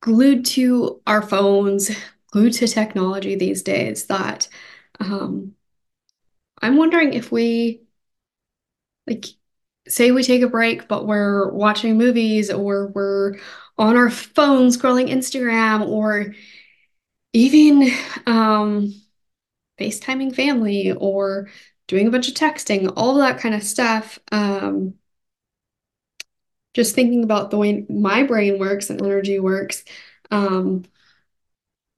glued 0.00 0.44
to 0.46 1.00
our 1.06 1.22
phones, 1.22 1.90
glued 2.30 2.52
to 2.54 2.68
technology 2.68 3.36
these 3.36 3.62
days 3.62 4.06
that 4.06 4.48
um, 5.00 5.54
I'm 6.60 6.76
wondering 6.76 7.12
if 7.12 7.30
we 7.30 7.82
like 9.06 9.26
say 9.88 10.10
we 10.10 10.22
take 10.22 10.42
a 10.42 10.48
break, 10.48 10.88
but 10.88 11.06
we're 11.06 11.50
watching 11.52 11.96
movies 11.96 12.50
or 12.50 12.88
we're 12.88 13.36
on 13.78 13.96
our 13.96 14.10
phone 14.10 14.68
scrolling 14.68 15.10
Instagram 15.10 15.86
or 15.86 16.34
even 17.32 17.90
um, 18.26 18.92
FaceTiming 19.78 20.34
family 20.34 20.92
or 20.92 21.48
doing 21.86 22.06
a 22.06 22.10
bunch 22.10 22.28
of 22.28 22.34
texting, 22.34 22.92
all 22.96 23.14
that 23.16 23.38
kind 23.38 23.54
of 23.54 23.62
stuff. 23.62 24.18
Um, 24.32 24.94
just 26.74 26.94
thinking 26.94 27.24
about 27.24 27.50
the 27.50 27.56
way 27.56 27.86
my 27.88 28.22
brain 28.22 28.58
works 28.58 28.90
and 28.90 29.00
energy 29.00 29.38
works, 29.38 29.84
um, 30.30 30.84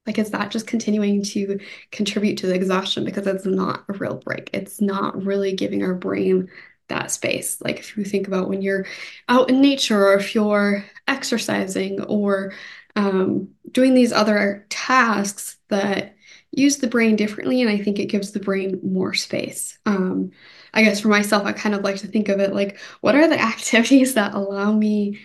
like 0.07 0.19
is 0.19 0.31
that 0.31 0.51
just 0.51 0.67
continuing 0.67 1.23
to 1.23 1.61
contribute 1.91 2.39
to 2.39 2.47
the 2.47 2.55
exhaustion 2.55 3.05
because 3.05 3.27
it's 3.27 3.45
not 3.45 3.85
a 3.89 3.93
real 3.95 4.17
break. 4.17 4.51
It's 4.55 4.81
not 4.81 5.23
really 5.23 5.53
giving 5.53 5.83
our 5.83 5.95
brain 5.95 6.49
that 6.89 7.11
space. 7.11 7.61
Like 7.61 7.79
if 7.79 7.97
you 7.97 8.05
think 8.05 8.27
about 8.27 8.49
when 8.49 8.63
you're 8.63 8.87
out 9.29 9.51
in 9.51 9.61
nature 9.61 10.09
or 10.09 10.15
if 10.15 10.35
you're 10.35 10.85
exercising 11.07 12.03
or 12.05 12.55
um, 12.97 13.51
doing 13.71 13.95
these 13.95 14.13
other 14.13 14.67
tasks 14.71 15.59
that 15.69 16.17
use 16.51 16.79
the 16.79 16.87
brain 16.89 17.17
differently, 17.17 17.61
and 17.63 17.71
I 17.71 17.79
think 17.79 17.99
it 17.99 18.07
gives 18.07 18.33
the 18.33 18.41
brain 18.41 18.81
more 18.83 19.15
space. 19.15 19.79
Um, 19.87 20.31
I 20.75 20.83
guess 20.83 21.01
for 21.01 21.09
myself, 21.09 21.45
I 21.45 21.53
kind 21.53 21.75
of 21.75 21.83
like 21.83 21.97
to 21.99 22.07
think 22.07 22.29
of 22.29 22.41
it 22.41 22.55
like, 22.55 22.79
what 23.01 23.15
are 23.15 23.29
the 23.29 23.41
activities 23.41 24.15
that 24.15 24.35
allow 24.35 24.73
me 24.73 25.21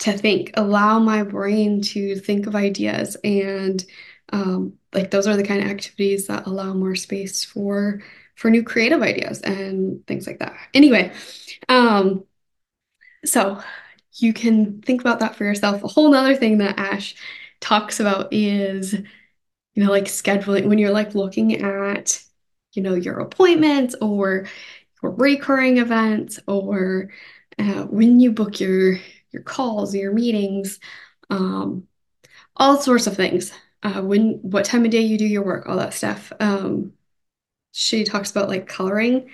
to 0.00 0.12
think, 0.12 0.52
allow 0.54 0.98
my 0.98 1.22
brain 1.24 1.80
to 1.82 2.16
think 2.16 2.46
of 2.46 2.54
ideas, 2.54 3.16
and 3.24 3.84
um, 4.32 4.74
like 4.92 5.10
those 5.10 5.26
are 5.26 5.36
the 5.36 5.44
kind 5.44 5.62
of 5.62 5.68
activities 5.70 6.26
that 6.28 6.46
allow 6.46 6.72
more 6.72 6.94
space 6.94 7.44
for 7.44 8.02
for 8.36 8.50
new 8.50 8.62
creative 8.62 9.02
ideas 9.02 9.40
and 9.40 10.06
things 10.06 10.26
like 10.26 10.38
that. 10.38 10.56
Anyway, 10.72 11.12
um, 11.68 12.24
so 13.24 13.60
you 14.14 14.32
can 14.32 14.80
think 14.82 15.00
about 15.00 15.20
that 15.20 15.36
for 15.36 15.44
yourself. 15.44 15.82
A 15.82 15.88
whole 15.88 16.10
nother 16.10 16.34
thing 16.36 16.58
that 16.58 16.78
Ash 16.78 17.14
talks 17.60 18.00
about 18.00 18.32
is 18.32 18.94
you 19.78 19.84
know, 19.84 19.92
like 19.92 20.06
scheduling 20.06 20.66
when 20.66 20.78
you're 20.78 20.90
like 20.90 21.14
looking 21.14 21.62
at, 21.62 22.20
you 22.72 22.82
know, 22.82 22.96
your 22.96 23.20
appointments 23.20 23.94
or 24.00 24.48
your 25.00 25.12
recurring 25.12 25.78
events 25.78 26.40
or 26.48 27.10
uh, 27.60 27.84
when 27.84 28.18
you 28.18 28.32
book 28.32 28.58
your 28.58 28.98
your 29.30 29.42
calls, 29.44 29.94
your 29.94 30.12
meetings, 30.12 30.80
um, 31.30 31.86
all 32.56 32.76
sorts 32.80 33.06
of 33.06 33.14
things. 33.14 33.52
Uh, 33.84 34.02
when 34.02 34.40
what 34.42 34.64
time 34.64 34.84
of 34.84 34.90
day 34.90 35.02
you 35.02 35.16
do 35.16 35.24
your 35.24 35.44
work, 35.44 35.68
all 35.68 35.76
that 35.76 35.94
stuff. 35.94 36.32
Um, 36.40 36.94
she 37.70 38.02
talks 38.02 38.32
about 38.32 38.48
like 38.48 38.66
coloring 38.66 39.30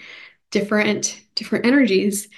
different 0.50 1.22
different 1.36 1.64
energies 1.64 2.28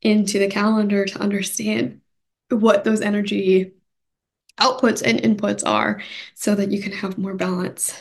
into 0.00 0.38
the 0.38 0.46
calendar 0.46 1.06
to 1.06 1.18
understand 1.18 2.02
what 2.50 2.84
those 2.84 3.00
energy 3.00 3.72
outputs 4.60 5.02
and 5.02 5.20
inputs 5.20 5.62
are 5.66 6.02
so 6.34 6.54
that 6.54 6.72
you 6.72 6.82
can 6.82 6.92
have 6.92 7.18
more 7.18 7.34
balance, 7.34 8.00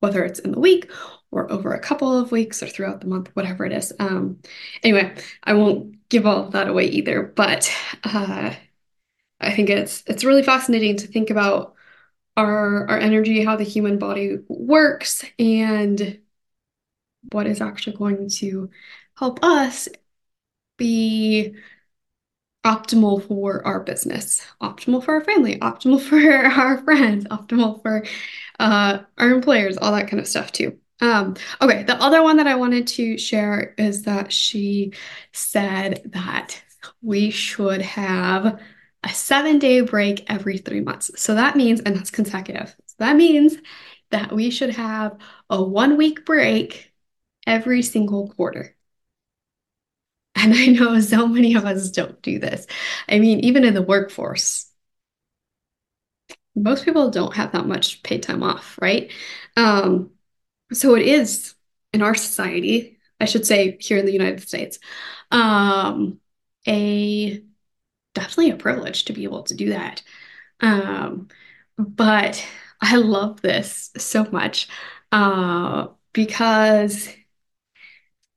whether 0.00 0.24
it's 0.24 0.38
in 0.40 0.52
the 0.52 0.60
week 0.60 0.90
or 1.30 1.50
over 1.52 1.72
a 1.74 1.80
couple 1.80 2.16
of 2.16 2.32
weeks 2.32 2.62
or 2.62 2.66
throughout 2.68 3.00
the 3.00 3.06
month, 3.06 3.30
whatever 3.34 3.64
it 3.66 3.72
is. 3.72 3.92
Um, 3.98 4.40
anyway, 4.82 5.14
I 5.44 5.54
won't 5.54 6.08
give 6.08 6.26
all 6.26 6.50
that 6.50 6.68
away 6.68 6.86
either, 6.86 7.22
but 7.22 7.70
uh, 8.04 8.54
I 9.40 9.54
think 9.54 9.70
it's 9.70 10.02
it's 10.06 10.24
really 10.24 10.42
fascinating 10.42 10.96
to 10.98 11.06
think 11.06 11.30
about 11.30 11.74
our 12.36 12.88
our 12.88 12.98
energy, 12.98 13.44
how 13.44 13.56
the 13.56 13.64
human 13.64 13.98
body 13.98 14.38
works, 14.48 15.24
and 15.38 16.20
what 17.32 17.46
is 17.46 17.60
actually 17.60 17.96
going 17.96 18.28
to 18.28 18.70
help 19.16 19.40
us 19.44 19.88
be 20.76 21.54
optimal 22.64 23.26
for 23.26 23.66
our 23.66 23.80
business, 23.80 24.44
optimal 24.62 25.02
for 25.02 25.14
our 25.14 25.24
family, 25.24 25.58
optimal 25.58 26.00
for 26.08 26.16
our 26.16 26.78
friends, 26.84 27.24
optimal 27.26 27.82
for 27.82 28.04
uh, 28.58 28.98
our 29.16 29.30
employers, 29.30 29.78
all 29.78 29.92
that 29.92 30.08
kind 30.08 30.20
of 30.20 30.26
stuff 30.26 30.52
too. 30.52 30.78
Um, 31.00 31.36
okay, 31.60 31.84
the 31.84 32.00
other 32.02 32.22
one 32.22 32.38
that 32.38 32.48
I 32.48 32.56
wanted 32.56 32.88
to 32.88 33.18
share 33.18 33.74
is 33.78 34.02
that 34.02 34.32
she 34.32 34.92
said 35.32 36.02
that 36.12 36.60
we 37.02 37.30
should 37.30 37.82
have 37.82 38.60
a 39.04 39.08
seven 39.10 39.58
day 39.58 39.80
break 39.80 40.24
every 40.28 40.58
three 40.58 40.80
months. 40.80 41.10
So 41.16 41.34
that 41.36 41.56
means, 41.56 41.80
and 41.80 41.94
that's 41.96 42.10
consecutive. 42.10 42.74
So 42.86 42.94
that 42.98 43.16
means 43.16 43.56
that 44.10 44.32
we 44.32 44.50
should 44.50 44.70
have 44.70 45.18
a 45.50 45.62
one 45.62 45.96
week 45.96 46.24
break 46.24 46.92
every 47.46 47.82
single 47.82 48.28
quarter. 48.30 48.74
And 50.38 50.54
I 50.54 50.66
know 50.66 51.00
so 51.02 51.26
many 51.26 51.54
of 51.54 51.64
us 51.64 51.90
don't 51.90 52.20
do 52.22 52.38
this. 52.38 52.66
I 53.08 53.18
mean, 53.18 53.40
even 53.40 53.64
in 53.64 53.74
the 53.74 53.82
workforce, 53.82 54.66
most 56.54 56.84
people 56.84 57.10
don't 57.10 57.34
have 57.36 57.52
that 57.52 57.66
much 57.66 58.02
paid 58.02 58.22
time 58.22 58.42
off, 58.42 58.78
right? 58.80 59.10
Um, 59.56 60.10
so 60.72 60.96
it 60.96 61.06
is 61.06 61.54
in 61.92 62.02
our 62.02 62.14
society, 62.14 62.98
I 63.20 63.26
should 63.26 63.46
say 63.46 63.78
here 63.80 63.98
in 63.98 64.06
the 64.06 64.12
United 64.12 64.42
States, 64.42 64.78
um, 65.30 66.20
a 66.68 67.42
definitely 68.14 68.50
a 68.52 68.56
privilege 68.56 69.06
to 69.06 69.14
be 69.14 69.24
able 69.24 69.44
to 69.44 69.54
do 69.56 69.70
that. 69.70 70.02
Um, 70.60 71.28
but 71.78 72.44
I 72.80 72.96
love 72.96 73.42
this 73.42 73.90
so 73.98 74.24
much 74.26 74.68
uh, 75.12 75.88
because 76.12 77.08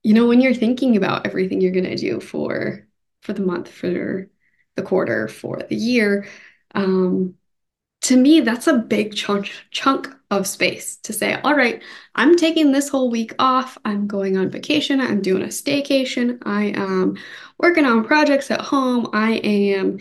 you 0.04 0.14
know, 0.14 0.28
when 0.28 0.42
you're 0.42 0.54
thinking 0.54 0.98
about 0.98 1.26
everything 1.28 1.62
you're 1.62 1.72
going 1.72 1.86
to 1.86 1.96
do 1.96 2.20
for 2.20 2.88
for 3.22 3.34
the 3.34 3.44
month, 3.44 3.70
for 3.70 4.30
the 4.76 4.82
quarter, 4.82 5.28
for 5.28 5.60
the 5.70 5.76
year, 5.76 6.28
um, 6.74 7.36
to 8.02 8.18
me, 8.18 8.40
that's 8.42 8.68
a 8.68 8.78
big 8.78 9.16
chunk 9.16 9.52
chunk 9.72 10.10
of 10.32 10.48
space 10.48 10.98
to 10.98 11.14
say, 11.14 11.40
all 11.42 11.56
right, 11.56 11.84
I'm 12.16 12.36
taking 12.36 12.72
this 12.72 12.90
whole 12.90 13.12
week 13.12 13.34
off. 13.38 13.78
I'm 13.86 14.08
going 14.08 14.38
on 14.38 14.50
vacation. 14.50 15.00
I'm 15.00 15.22
doing 15.22 15.44
a 15.44 15.48
staycation. 15.48 16.40
I 16.46 16.66
am 16.76 17.18
working 17.60 17.86
on 17.86 18.06
projects 18.06 18.50
at 18.50 18.62
home. 18.62 19.10
I 19.14 19.34
am 19.34 20.00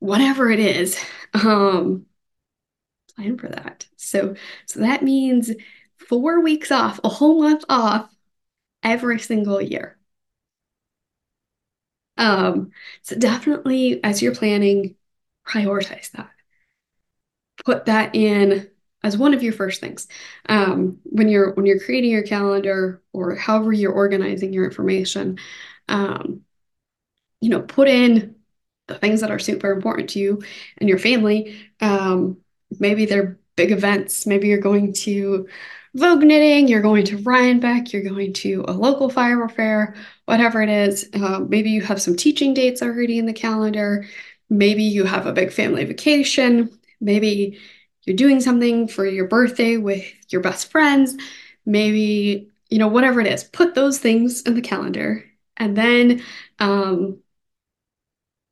whatever 0.00 0.50
it 0.50 0.60
is. 0.60 0.98
Um, 1.34 2.06
plan 3.16 3.38
for 3.38 3.48
that. 3.48 3.86
So 3.96 4.34
so 4.66 4.80
that 4.80 5.02
means 5.02 5.50
four 5.96 6.40
weeks 6.42 6.70
off, 6.70 7.00
a 7.04 7.08
whole 7.08 7.42
month 7.42 7.64
off 7.68 8.10
every 8.82 9.18
single 9.18 9.60
year. 9.60 9.98
Um, 12.16 12.70
so 13.02 13.16
definitely 13.16 14.02
as 14.04 14.22
you're 14.22 14.34
planning, 14.34 14.96
prioritize 15.46 16.10
that. 16.12 16.30
Put 17.64 17.86
that 17.86 18.14
in 18.14 18.68
as 19.04 19.16
one 19.16 19.34
of 19.34 19.42
your 19.42 19.52
first 19.52 19.80
things. 19.80 20.08
Um, 20.48 20.98
when 21.04 21.28
you're 21.28 21.52
when 21.54 21.66
you're 21.66 21.80
creating 21.80 22.10
your 22.10 22.22
calendar 22.22 23.02
or 23.12 23.36
however 23.36 23.72
you're 23.72 23.92
organizing 23.92 24.52
your 24.52 24.64
information, 24.64 25.38
um, 25.88 26.42
you 27.40 27.50
know, 27.50 27.60
put 27.62 27.88
in 27.88 28.36
the 28.88 28.94
things 28.98 29.20
that 29.20 29.30
are 29.30 29.38
super 29.38 29.70
important 29.72 30.10
to 30.10 30.18
you 30.18 30.42
and 30.78 30.88
your 30.88 30.98
family. 30.98 31.56
Um, 31.80 32.38
maybe 32.78 33.06
they're 33.06 33.38
big 33.56 33.72
events. 33.72 34.26
Maybe 34.26 34.48
you're 34.48 34.58
going 34.58 34.92
to 34.94 35.48
Vogue 35.94 36.22
knitting, 36.22 36.68
you're 36.68 36.80
going 36.80 37.04
to 37.04 37.18
Rhinebeck, 37.18 37.92
you're 37.92 38.02
going 38.02 38.32
to 38.34 38.64
a 38.66 38.72
local 38.72 39.10
fiber 39.10 39.48
fair, 39.48 39.94
whatever 40.24 40.62
it 40.62 40.70
is. 40.70 41.08
Uh, 41.12 41.40
maybe 41.40 41.70
you 41.70 41.82
have 41.82 42.00
some 42.00 42.16
teaching 42.16 42.54
dates 42.54 42.80
already 42.80 43.18
in 43.18 43.26
the 43.26 43.32
calendar. 43.34 44.06
Maybe 44.48 44.84
you 44.84 45.04
have 45.04 45.26
a 45.26 45.32
big 45.32 45.52
family 45.52 45.84
vacation. 45.84 46.70
Maybe 47.00 47.60
you're 48.04 48.16
doing 48.16 48.40
something 48.40 48.88
for 48.88 49.04
your 49.04 49.28
birthday 49.28 49.76
with 49.76 50.04
your 50.32 50.40
best 50.40 50.70
friends. 50.70 51.14
Maybe, 51.66 52.50
you 52.70 52.78
know, 52.78 52.88
whatever 52.88 53.20
it 53.20 53.26
is, 53.26 53.44
put 53.44 53.74
those 53.74 53.98
things 53.98 54.42
in 54.42 54.54
the 54.54 54.62
calendar 54.62 55.24
and 55.58 55.76
then 55.76 56.22
um, 56.58 57.18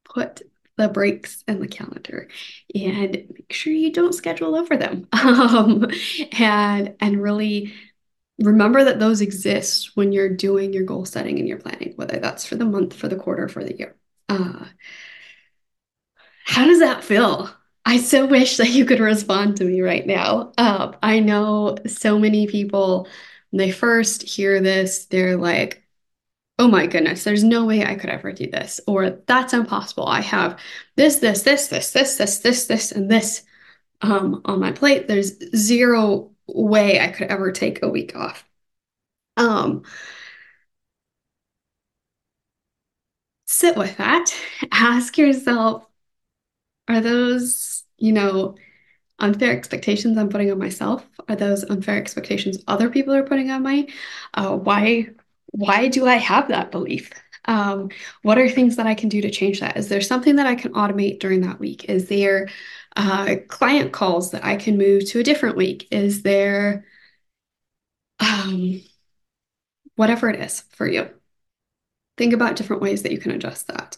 put 0.05 0.43
the 0.81 0.89
breaks 0.89 1.45
in 1.47 1.61
the 1.61 1.69
calendar 1.69 2.29
and 2.75 3.13
make 3.13 3.53
sure 3.53 3.73
you 3.73 3.93
don't 3.93 4.15
schedule 4.15 4.57
over 4.57 4.77
them. 4.77 5.07
Um, 5.21 5.87
and 6.39 6.95
and 7.01 7.23
really 7.23 7.73
remember 8.39 8.85
that 8.85 8.99
those 8.99 9.21
exist 9.21 9.93
when 9.97 10.13
you're 10.13 10.35
doing 10.35 10.73
your 10.73 10.85
goal 10.85 11.05
setting 11.05 11.39
and 11.39 11.47
your 11.47 11.59
planning 11.59 11.93
whether 11.97 12.19
that's 12.19 12.45
for 12.47 12.57
the 12.57 12.65
month 12.65 12.95
for 12.95 13.09
the 13.09 13.17
quarter 13.17 13.49
for 13.49 13.63
the 13.63 13.77
year. 13.77 13.95
Uh, 14.29 14.65
how 16.45 16.65
does 16.65 16.81
that 16.81 17.05
feel? 17.05 17.51
I 17.85 17.99
so 17.99 18.27
wish 18.27 18.57
that 18.57 18.71
you 18.71 18.85
could 18.85 19.01
respond 19.01 19.57
to 19.57 19.65
me 19.65 19.81
right 19.81 20.07
now. 20.07 20.53
Um, 20.59 20.97
I 21.03 21.21
know 21.21 21.77
so 21.87 22.19
many 22.19 22.47
people 22.47 23.09
when 23.51 23.59
they 23.59 23.71
first 23.71 24.23
hear 24.23 24.61
this, 24.61 25.07
they're 25.07 25.37
like, 25.37 25.80
oh 26.61 26.69
my 26.69 26.87
goodness, 26.87 27.25
there's 27.25 27.43
no 27.43 27.65
way 27.65 27.83
I 27.87 27.95
could 27.95 28.11
ever 28.11 28.33
do 28.33 28.47
this, 28.47 28.81
or 28.87 29.11
that's 29.27 29.55
impossible. 29.55 30.07
I 30.07 30.21
have 30.21 30.61
this, 30.95 31.17
this, 31.17 31.41
this, 31.43 31.69
this, 31.69 31.91
this, 31.93 32.19
this, 32.19 32.39
this, 32.41 32.67
this, 32.67 32.93
and 32.93 33.11
this 33.11 33.45
um, 34.03 34.43
on 34.45 34.61
my 34.61 34.71
plate. 34.71 35.09
There's 35.09 35.39
zero 35.57 36.33
way 36.47 37.01
I 37.01 37.09
could 37.09 37.29
ever 37.29 37.51
take 37.51 37.83
a 37.83 37.89
week 37.89 38.15
off. 38.15 38.45
Um, 39.39 39.85
sit 43.47 43.75
with 43.77 43.97
that. 43.97 44.35
Ask 44.71 45.17
yourself, 45.17 45.87
are 46.89 47.01
those, 47.01 47.85
you 47.97 48.13
know, 48.13 48.57
unfair 49.19 49.57
expectations 49.57 50.19
I'm 50.19 50.29
putting 50.29 50.51
on 50.53 50.59
myself? 50.59 51.09
Are 51.27 51.37
those 51.37 51.65
unfair 51.65 51.97
expectations 51.97 52.59
other 52.69 52.91
people 52.91 53.15
are 53.15 53.23
putting 53.23 53.51
on 53.51 53.63
me? 53.63 53.89
Uh, 54.35 54.57
why 54.59 55.11
why 55.53 55.89
do 55.89 56.07
I 56.07 56.17
have 56.17 56.49
that 56.49 56.71
belief? 56.71 57.11
Um, 57.47 57.91
what 58.23 58.39
are 58.39 58.49
things 58.49 58.77
that 58.77 58.87
I 58.87 58.95
can 58.95 59.09
do 59.09 59.21
to 59.23 59.31
change 59.31 59.61
that? 59.61 59.77
Is 59.77 59.89
there 59.89 60.01
something 60.01 60.37
that 60.37 60.47
I 60.47 60.55
can 60.55 60.73
automate 60.75 61.21
during 61.21 61.41
that 61.43 61.59
week? 61.59 61.85
Is 61.85 62.09
there 62.09 62.49
uh, 62.97 63.37
client 63.49 63.93
calls 63.93 64.31
that 64.33 64.45
I 64.45 64.57
can 64.57 64.77
move 64.79 65.09
to 65.11 65.21
a 65.21 65.25
different 65.25 65.57
week? 65.57 65.89
Is 65.91 66.23
there 66.23 66.85
um, 68.21 68.83
whatever 69.97 70.29
it 70.29 70.41
is 70.41 70.61
for 70.71 70.87
you? 70.87 71.09
Think 72.17 72.35
about 72.35 72.57
different 72.57 72.83
ways 72.83 73.03
that 73.03 73.13
you 73.13 73.19
can 73.19 73.33
adjust 73.33 73.69
that 73.69 73.97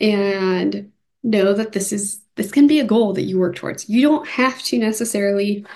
and 0.00 0.92
know 1.22 1.52
that 1.52 1.72
this 1.72 1.92
is 1.92 2.22
this 2.36 2.52
can 2.52 2.66
be 2.66 2.78
a 2.80 2.84
goal 2.84 3.12
that 3.14 3.22
you 3.22 3.38
work 3.38 3.56
towards. 3.56 3.88
You 3.88 4.02
don't 4.02 4.26
have 4.28 4.62
to 4.62 4.78
necessarily 4.78 5.66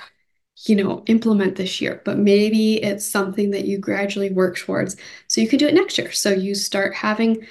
you 0.67 0.77
know, 0.77 1.03
implement 1.07 1.57
this 1.57 1.81
year, 1.81 2.01
but 2.05 2.19
maybe 2.19 2.83
it's 2.83 3.09
something 3.09 3.51
that 3.51 3.65
you 3.65 3.79
gradually 3.79 4.31
work 4.31 4.57
towards 4.57 4.97
so 5.27 5.41
you 5.41 5.49
can 5.49 5.59
do 5.59 5.67
it 5.67 5.75
next 5.75 5.99
year. 5.99 6.13
So 6.13 6.31
you 6.31 6.55
start 6.55 6.95
having 6.95 7.47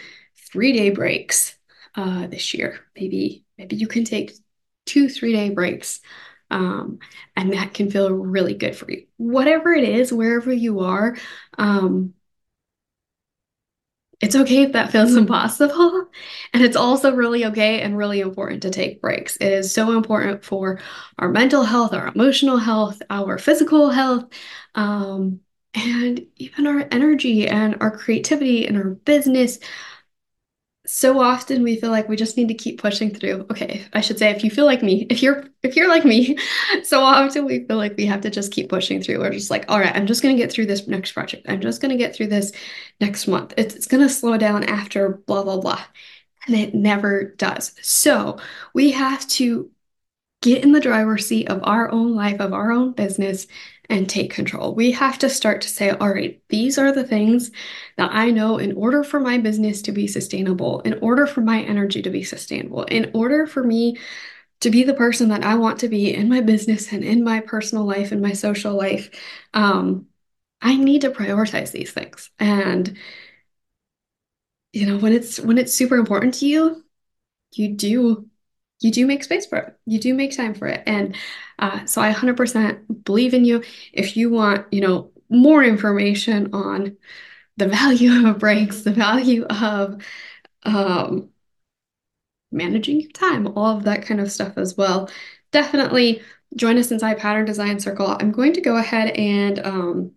three 0.52 0.72
day 0.72 0.90
breaks 0.92 1.56
uh, 1.96 2.28
this 2.28 2.54
year. 2.54 2.80
Maybe 2.96 3.44
maybe 3.58 3.76
you 3.76 3.88
can 3.88 4.06
take 4.06 4.34
two 4.86 5.10
three 5.10 5.34
day 5.34 5.50
breaks, 5.50 6.00
um, 6.50 7.00
and 7.36 7.54
that 7.54 7.74
can 7.74 7.90
feel 7.92 8.12
really 8.12 8.54
good 8.54 8.76
for 8.76 8.90
you. 8.90 9.06
Whatever 9.18 9.74
it 9.74 9.84
is, 9.84 10.14
wherever 10.14 10.54
you 10.54 10.80
are, 10.82 11.18
um, 11.58 12.14
it's 14.22 14.36
okay 14.36 14.64
if 14.64 14.74
that 14.74 14.92
feels 14.92 15.16
impossible. 15.16 16.08
And 16.54 16.64
it's 16.64 16.76
also 16.76 17.16
really 17.16 17.46
okay 17.46 17.82
and 17.82 17.98
really 17.98 18.20
important 18.20 18.62
to 18.64 18.70
take 18.70 19.02
breaks. 19.02 19.38
It 19.38 19.54
is 19.54 19.74
so 19.74 19.96
important 19.96 20.44
for 20.44 20.82
our 21.18 21.30
mental 21.30 21.64
health, 21.64 21.94
our 21.94 22.08
emotional 22.08 22.58
health, 22.58 23.02
our 23.10 23.38
physical 23.38 23.90
health, 23.90 24.26
um, 24.76 25.40
and 25.74 26.26
even 26.36 26.68
our 26.68 26.86
energy 26.92 27.48
and 27.48 27.78
our 27.80 27.98
creativity 27.98 28.68
and 28.68 28.76
our 28.78 28.90
business 28.90 29.60
so 30.86 31.20
often 31.20 31.62
we 31.62 31.76
feel 31.76 31.92
like 31.92 32.10
we 32.10 32.16
just 32.16 32.38
need 32.38 32.48
to 32.48 32.56
keep 32.56 32.82
pushing 32.82 33.14
through. 33.14 33.46
Okay, 33.52 33.86
I 33.94 34.02
should 34.02 34.18
say 34.18 34.32
if 34.32 34.44
you 34.44 34.50
feel 34.50 34.66
like 34.66 34.82
me, 34.82 35.06
if 35.10 35.22
you're 35.22 35.46
if 35.62 35.76
you're 35.76 35.88
like 35.88 36.06
me, 36.06 36.38
so 36.84 37.02
often 37.02 37.46
we 37.46 37.66
feel 37.66 37.78
like 37.78 37.96
we 37.98 38.06
have 38.08 38.22
to 38.22 38.32
just 38.32 38.52
keep 38.52 38.70
pushing 38.70 39.02
through. 39.02 39.20
We're 39.20 39.32
just 39.32 39.52
like, 39.52 39.66
all 39.70 39.80
right, 39.80 39.96
I'm 39.96 40.08
just 40.08 40.24
gonna 40.24 40.38
get 40.38 40.52
through 40.52 40.66
this 40.66 40.88
next 40.88 41.12
project. 41.12 41.46
I'm 41.48 41.62
just 41.62 41.82
gonna 41.82 41.98
get 41.98 42.16
through 42.16 42.28
this 42.28 42.52
next 43.00 43.28
month. 43.28 43.54
It's, 43.58 43.76
it's 43.76 43.88
gonna 43.88 44.10
slow 44.10 44.38
down 44.38 44.64
after 44.64 45.22
blah 45.28 45.44
blah 45.44 45.60
blah. 45.60 45.84
And 46.48 46.56
it 46.56 46.74
never 46.74 47.36
does. 47.38 47.74
So 47.84 48.40
we 48.74 48.92
have 48.92 49.28
to 49.30 49.70
get 50.42 50.64
in 50.64 50.72
the 50.72 50.80
driver's 50.80 51.28
seat 51.28 51.50
of 51.50 51.62
our 51.64 51.92
own 51.92 52.16
life, 52.16 52.40
of 52.40 52.54
our 52.54 52.72
own 52.72 52.94
business, 52.94 53.46
and 53.92 54.10
take 54.10 54.34
control. 54.34 54.74
We 54.74 54.92
have 54.92 55.20
to 55.20 55.30
start 55.30 55.62
to 55.62 55.70
say, 55.70 55.90
all 55.90 56.14
right, 56.14 56.42
these 56.48 56.78
are 56.78 56.94
the 56.94 57.04
things 57.04 57.52
that 57.98 58.10
I 58.12 58.32
know 58.32 58.58
in 58.58 58.72
order 58.74 59.04
for 59.04 59.20
my 59.20 59.38
business 59.38 59.82
to 59.84 59.92
be 59.92 60.08
sustainable, 60.08 60.80
in 60.82 60.98
order 61.00 61.28
for 61.28 61.42
my 61.42 61.62
energy 61.62 62.02
to 62.02 62.10
be 62.10 62.24
sustainable, 62.24 62.84
in 62.86 63.12
order 63.14 63.46
for 63.46 63.64
me 63.64 63.98
to 64.62 64.70
be 64.70 64.84
the 64.84 64.94
person 64.94 65.28
that 65.30 65.44
I 65.44 65.56
want 65.56 65.80
to 65.82 65.90
be 65.90 66.14
in 66.14 66.30
my 66.30 66.40
business 66.40 66.94
and 66.94 67.04
in 67.04 67.24
my 67.24 67.42
personal 67.42 67.84
life 67.84 68.14
and 68.14 68.22
my 68.22 68.32
social 68.32 68.76
life, 68.76 69.10
um, 69.54 70.08
I 70.62 70.78
need 70.78 71.02
to 71.02 71.12
prioritize 71.12 71.72
these 71.72 71.92
things. 71.92 72.30
And 72.40 72.98
you 74.72 74.86
know, 74.86 74.98
when 75.00 75.12
it's 75.12 75.38
when 75.38 75.58
it's 75.58 75.74
super 75.74 75.98
important 75.98 76.36
to 76.36 76.48
you, 76.48 76.86
you 77.54 77.76
do 77.76 78.31
you 78.82 78.92
do 78.92 79.06
make 79.06 79.24
space 79.24 79.46
for 79.46 79.58
it. 79.60 79.78
You 79.86 80.00
do 80.00 80.14
make 80.14 80.36
time 80.36 80.54
for 80.54 80.68
it. 80.68 80.84
And 80.86 81.16
uh, 81.60 81.86
so 81.86 82.02
I 82.02 82.12
100% 82.12 83.06
believe 83.06 83.34
in 83.34 83.46
you. 83.46 83.64
If 83.94 84.18
you 84.18 84.30
want, 84.30 84.72
you 84.74 84.82
know, 84.82 85.12
more 85.30 85.64
information 85.64 86.54
on 86.54 86.98
the 87.58 87.68
value 87.68 88.28
of 88.28 88.40
breaks, 88.40 88.82
the 88.82 88.92
value 88.92 89.46
of 89.46 90.04
um, 90.64 91.30
managing 92.52 93.02
your 93.02 93.12
time, 93.12 93.48
all 93.56 93.78
of 93.78 93.84
that 93.84 94.06
kind 94.06 94.20
of 94.20 94.32
stuff 94.32 94.58
as 94.58 94.76
well, 94.76 95.10
definitely 95.52 96.22
join 96.56 96.78
us 96.78 96.92
inside 96.92 97.20
Pattern 97.20 97.46
Design 97.46 97.80
Circle. 97.80 98.18
I'm 98.20 98.32
going 98.32 98.54
to 98.54 98.62
go 98.62 98.78
ahead 98.78 99.16
and 99.16 99.60
um, 99.60 100.12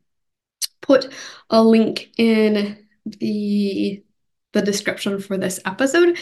put 0.81 1.13
a 1.51 1.63
link 1.63 2.11
in 2.17 2.79
the 3.05 4.03
the 4.53 4.63
description 4.63 5.21
for 5.21 5.37
this 5.37 5.59
episode 5.67 6.17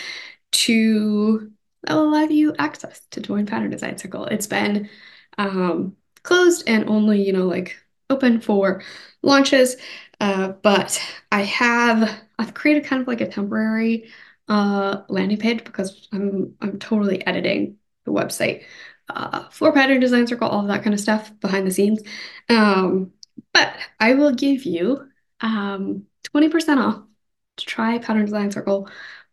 to 0.52 1.52
that 1.82 1.94
will 1.94 2.08
allow 2.08 2.24
you 2.24 2.54
access 2.58 3.00
to 3.10 3.20
join 3.20 3.46
Pattern 3.46 3.70
Design 3.70 3.98
Circle. 3.98 4.26
It's 4.26 4.46
been 4.46 4.88
um, 5.38 5.96
closed 6.22 6.64
and 6.66 6.88
only, 6.88 7.22
you 7.22 7.32
know, 7.32 7.46
like 7.46 7.76
open 8.10 8.40
for 8.40 8.82
launches. 9.22 9.76
Uh, 10.20 10.48
but 10.48 11.02
I 11.32 11.42
have 11.42 12.20
I've 12.38 12.54
created 12.54 12.84
kind 12.84 13.02
of 13.02 13.08
like 13.08 13.20
a 13.20 13.28
temporary 13.28 14.10
uh, 14.48 15.02
landing 15.08 15.38
page 15.38 15.64
because 15.64 16.08
I'm 16.12 16.54
I'm 16.60 16.78
totally 16.78 17.26
editing 17.26 17.78
the 18.04 18.12
website 18.12 18.64
uh, 19.08 19.48
for 19.50 19.72
Pattern 19.72 20.00
Design 20.00 20.26
Circle, 20.26 20.48
all 20.48 20.60
of 20.60 20.68
that 20.68 20.82
kind 20.82 20.94
of 20.94 21.00
stuff 21.00 21.32
behind 21.40 21.66
the 21.66 21.70
scenes. 21.70 22.00
Um, 22.48 23.12
but 23.52 23.74
I 23.98 24.14
will 24.14 24.32
give 24.34 24.64
you 24.64 25.08
um, 25.40 26.04
20% 26.34 26.78
off 26.78 27.02
to 27.56 27.66
try 27.66 27.98
Pattern 27.98 28.24
Design 28.24 28.50
Circle 28.50 28.88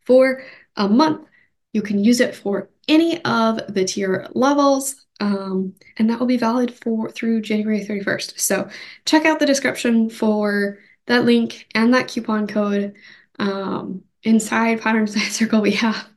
for 0.05 0.43
a 0.75 0.87
month 0.87 1.27
you 1.73 1.81
can 1.81 2.03
use 2.03 2.19
it 2.19 2.35
for 2.35 2.69
any 2.87 3.23
of 3.23 3.73
the 3.73 3.85
tier 3.85 4.27
levels, 4.33 5.05
um, 5.19 5.75
and 5.97 6.09
that 6.09 6.19
will 6.19 6.27
be 6.27 6.37
valid 6.37 6.73
for 6.73 7.09
through 7.09 7.41
January 7.41 7.85
31st. 7.85 8.39
So 8.39 8.69
check 9.05 9.25
out 9.25 9.39
the 9.39 9.45
description 9.45 10.09
for 10.09 10.79
that 11.07 11.25
link 11.25 11.67
and 11.75 11.93
that 11.93 12.07
coupon 12.07 12.47
code. 12.47 12.95
Um, 13.37 14.03
inside 14.23 14.81
Pattern 14.81 15.05
Design 15.05 15.23
Circle, 15.29 15.61
we 15.61 15.71
have 15.71 16.09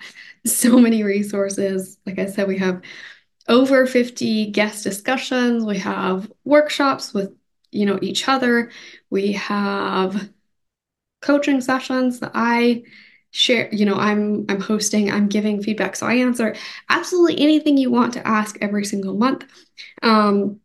so 0.46 0.78
many 0.78 1.02
resources. 1.02 1.98
Like 2.06 2.18
I 2.18 2.26
said, 2.26 2.48
we 2.48 2.58
have 2.58 2.82
over 3.48 3.86
50 3.86 4.50
guest 4.52 4.84
discussions. 4.84 5.64
We 5.64 5.78
have 5.78 6.30
workshops 6.44 7.12
with, 7.12 7.34
you 7.70 7.86
know, 7.86 7.98
each 8.00 8.28
other. 8.28 8.70
We 9.10 9.32
have 9.32 10.30
coaching 11.20 11.60
sessions 11.60 12.20
that 12.20 12.32
I 12.34 12.82
share 13.32 13.68
you 13.72 13.86
know 13.86 13.96
i'm 13.96 14.44
i'm 14.50 14.60
hosting 14.60 15.10
i'm 15.10 15.26
giving 15.28 15.62
feedback. 15.62 15.96
So 15.96 16.06
i 16.06 16.14
answer 16.14 16.54
absolutely 16.88 17.40
anything 17.42 17.76
you 17.78 17.90
want 17.90 18.12
to 18.14 18.26
ask 18.26 18.56
every 18.60 18.84
single 18.84 19.14
month. 19.14 19.44
Um, 20.02 20.60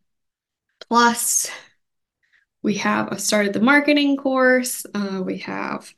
plus 0.80 1.50
we 2.62 2.74
have 2.74 3.20
started 3.20 3.52
the 3.52 3.60
marketing 3.60 4.16
course. 4.16 4.84
Uh, 4.94 5.22
we 5.24 5.38
have 5.38 5.92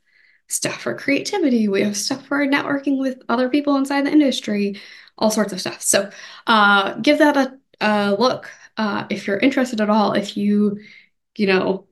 stuff 0.48 0.80
for 0.80 0.94
creativity. 0.94 1.68
We 1.68 1.82
have 1.82 1.96
stuff 1.96 2.26
for 2.26 2.46
networking 2.46 2.98
with 2.98 3.22
other 3.28 3.48
people 3.48 3.76
inside 3.76 4.06
the 4.06 4.12
industry. 4.12 4.80
All 5.18 5.30
sorts 5.30 5.52
of 5.52 5.60
stuff. 5.60 5.80
So 5.82 6.10
uh, 6.46 6.94
give 6.94 7.18
that 7.18 7.36
a, 7.36 7.58
a 7.80 8.14
look 8.14 8.50
uh, 8.76 9.06
if 9.10 9.26
you're 9.26 9.38
interested 9.38 9.80
at 9.80 9.90
all. 9.90 10.12
If 10.12 10.36
you 10.36 10.78
you 11.36 11.46
know 11.46 11.86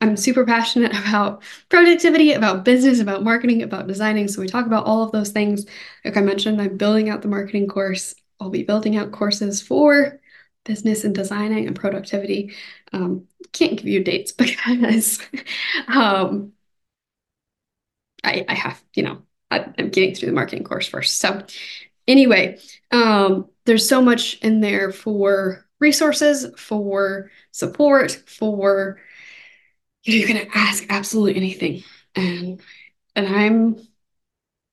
I'm 0.00 0.16
super 0.16 0.44
passionate 0.44 0.92
about 1.08 1.42
productivity, 1.68 2.32
about 2.32 2.64
business, 2.64 3.00
about 3.00 3.24
marketing, 3.24 3.62
about 3.62 3.86
designing. 3.86 4.28
So 4.28 4.40
we 4.40 4.48
talk 4.48 4.66
about 4.66 4.86
all 4.86 5.02
of 5.02 5.12
those 5.12 5.30
things. 5.30 5.66
Like 6.04 6.16
I 6.16 6.20
mentioned, 6.20 6.60
I'm 6.60 6.76
building 6.76 7.08
out 7.08 7.22
the 7.22 7.28
marketing 7.28 7.68
course. 7.68 8.14
I'll 8.40 8.50
be 8.50 8.62
building 8.62 8.96
out 8.96 9.12
courses 9.12 9.62
for 9.62 10.20
business 10.64 11.04
and 11.04 11.14
designing 11.14 11.66
and 11.66 11.76
productivity. 11.76 12.52
Um, 12.92 13.26
can't 13.52 13.76
give 13.76 13.86
you 13.86 14.02
dates 14.02 14.32
because 14.32 15.20
um, 15.88 16.52
I, 18.22 18.44
I 18.48 18.54
have, 18.54 18.82
you 18.94 19.02
know, 19.02 19.22
I, 19.50 19.66
am 19.78 19.90
getting 19.90 20.14
through 20.14 20.28
the 20.28 20.34
marketing 20.34 20.64
course 20.64 20.88
first. 20.88 21.18
So 21.18 21.44
anyway, 22.08 22.58
um, 22.90 23.48
there's 23.66 23.88
so 23.88 24.02
much 24.02 24.38
in 24.40 24.60
there 24.60 24.90
for 24.90 25.66
resources, 25.80 26.46
for 26.56 27.30
support, 27.52 28.22
for 28.26 29.00
you 30.04 30.26
can 30.26 30.48
ask 30.54 30.84
absolutely 30.88 31.36
anything. 31.36 31.82
And 32.14 32.60
and 33.16 33.28
I'm 33.28 33.76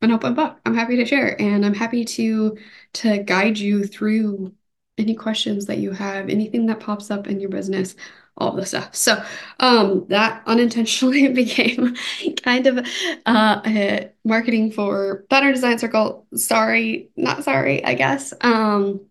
an 0.01 0.11
open 0.11 0.33
book. 0.33 0.59
I'm 0.65 0.75
happy 0.75 0.97
to 0.97 1.05
share 1.05 1.39
and 1.41 1.65
I'm 1.65 1.73
happy 1.73 2.05
to 2.05 2.57
to 2.93 3.19
guide 3.19 3.57
you 3.57 3.85
through 3.85 4.53
any 4.97 5.15
questions 5.15 5.65
that 5.67 5.77
you 5.79 5.91
have, 5.91 6.29
anything 6.29 6.65
that 6.67 6.79
pops 6.79 7.11
up 7.11 7.27
in 7.27 7.39
your 7.39 7.49
business. 7.49 7.95
all 8.37 8.53
the 8.53 8.65
stuff. 8.65 8.95
So 8.95 9.23
um, 9.59 10.05
that 10.09 10.43
unintentionally 10.47 11.27
became 11.33 11.95
kind 12.43 12.67
of 12.67 12.87
uh, 13.25 14.01
marketing 14.25 14.71
for 14.71 15.25
Pattern 15.29 15.53
Design 15.53 15.79
Circle. 15.79 16.27
Sorry, 16.35 17.11
not 17.17 17.43
sorry, 17.43 17.83
I 17.85 17.93
guess. 17.95 18.33
Um, 18.41 19.01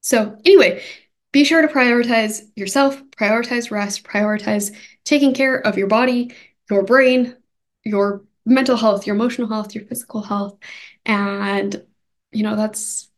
so 0.00 0.38
anyway, 0.44 0.82
be 1.32 1.44
sure 1.44 1.62
to 1.62 1.68
prioritize 1.68 2.42
yourself, 2.56 3.02
prioritize 3.10 3.70
rest, 3.70 4.04
prioritize 4.04 4.74
taking 5.04 5.34
care 5.34 5.56
of 5.56 5.76
your 5.76 5.86
body, 5.86 6.34
your 6.70 6.84
brain, 6.84 7.36
your 7.84 8.24
mental 8.46 8.76
health, 8.76 9.06
your 9.06 9.16
emotional 9.16 9.48
health, 9.48 9.74
your 9.74 9.84
physical 9.84 10.22
health. 10.22 10.58
And, 11.04 11.84
you 12.32 12.42
know, 12.42 12.56
that's 12.56 13.10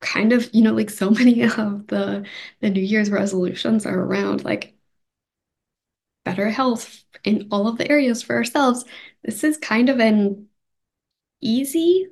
kind 0.00 0.32
of, 0.32 0.48
you 0.52 0.62
know, 0.62 0.72
like 0.74 0.90
so 0.90 1.10
many 1.12 1.42
of 1.42 1.86
the 1.86 2.26
the 2.60 2.70
New 2.70 2.82
Year's 2.82 3.10
resolutions 3.10 3.86
are 3.86 3.98
around 3.98 4.44
like 4.44 4.74
better 6.24 6.50
health 6.50 7.04
in 7.24 7.48
all 7.50 7.66
of 7.68 7.78
the 7.78 7.90
areas 7.90 8.22
for 8.22 8.36
ourselves. 8.36 8.84
This 9.24 9.44
is 9.44 9.56
kind 9.58 9.88
of 9.88 10.00
an 10.00 10.48
easy 11.40 12.08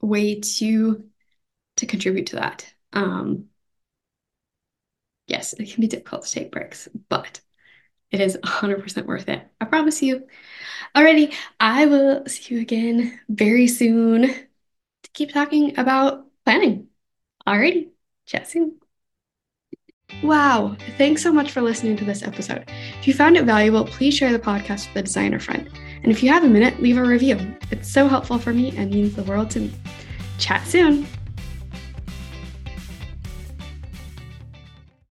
way 0.00 0.40
to 0.40 1.04
to 1.76 1.86
contribute 1.86 2.28
to 2.28 2.36
that. 2.36 2.72
Um, 2.92 3.46
yes, 5.26 5.52
it 5.54 5.70
can 5.70 5.80
be 5.80 5.88
difficult 5.88 6.24
to 6.24 6.30
take 6.30 6.52
breaks, 6.52 6.88
but 7.08 7.40
it 8.10 8.20
is 8.20 8.38
100% 8.42 9.06
worth 9.06 9.28
it. 9.28 9.42
I 9.60 9.64
promise 9.64 10.02
you. 10.02 10.26
Alrighty, 10.94 11.34
I 11.58 11.86
will 11.86 12.26
see 12.26 12.54
you 12.54 12.60
again 12.60 13.20
very 13.28 13.66
soon 13.66 14.22
to 14.22 15.10
keep 15.12 15.32
talking 15.32 15.78
about 15.78 16.26
planning. 16.44 16.88
Alrighty, 17.46 17.88
chat 18.26 18.48
soon. 18.48 18.76
Wow, 20.22 20.76
thanks 20.96 21.22
so 21.22 21.32
much 21.32 21.50
for 21.50 21.60
listening 21.60 21.96
to 21.96 22.04
this 22.04 22.22
episode. 22.22 22.70
If 23.00 23.08
you 23.08 23.14
found 23.14 23.36
it 23.36 23.44
valuable, 23.44 23.84
please 23.84 24.14
share 24.14 24.32
the 24.32 24.38
podcast 24.38 24.88
with 24.88 24.96
a 24.96 25.02
designer 25.02 25.40
friend. 25.40 25.68
And 26.02 26.12
if 26.12 26.22
you 26.22 26.30
have 26.30 26.44
a 26.44 26.48
minute, 26.48 26.80
leave 26.80 26.98
a 26.98 27.02
review. 27.04 27.38
It's 27.70 27.90
so 27.90 28.06
helpful 28.06 28.38
for 28.38 28.52
me 28.52 28.76
and 28.76 28.90
means 28.90 29.14
the 29.14 29.24
world 29.24 29.50
to 29.50 29.60
me. 29.60 29.72
Chat 30.38 30.66
soon. 30.66 31.06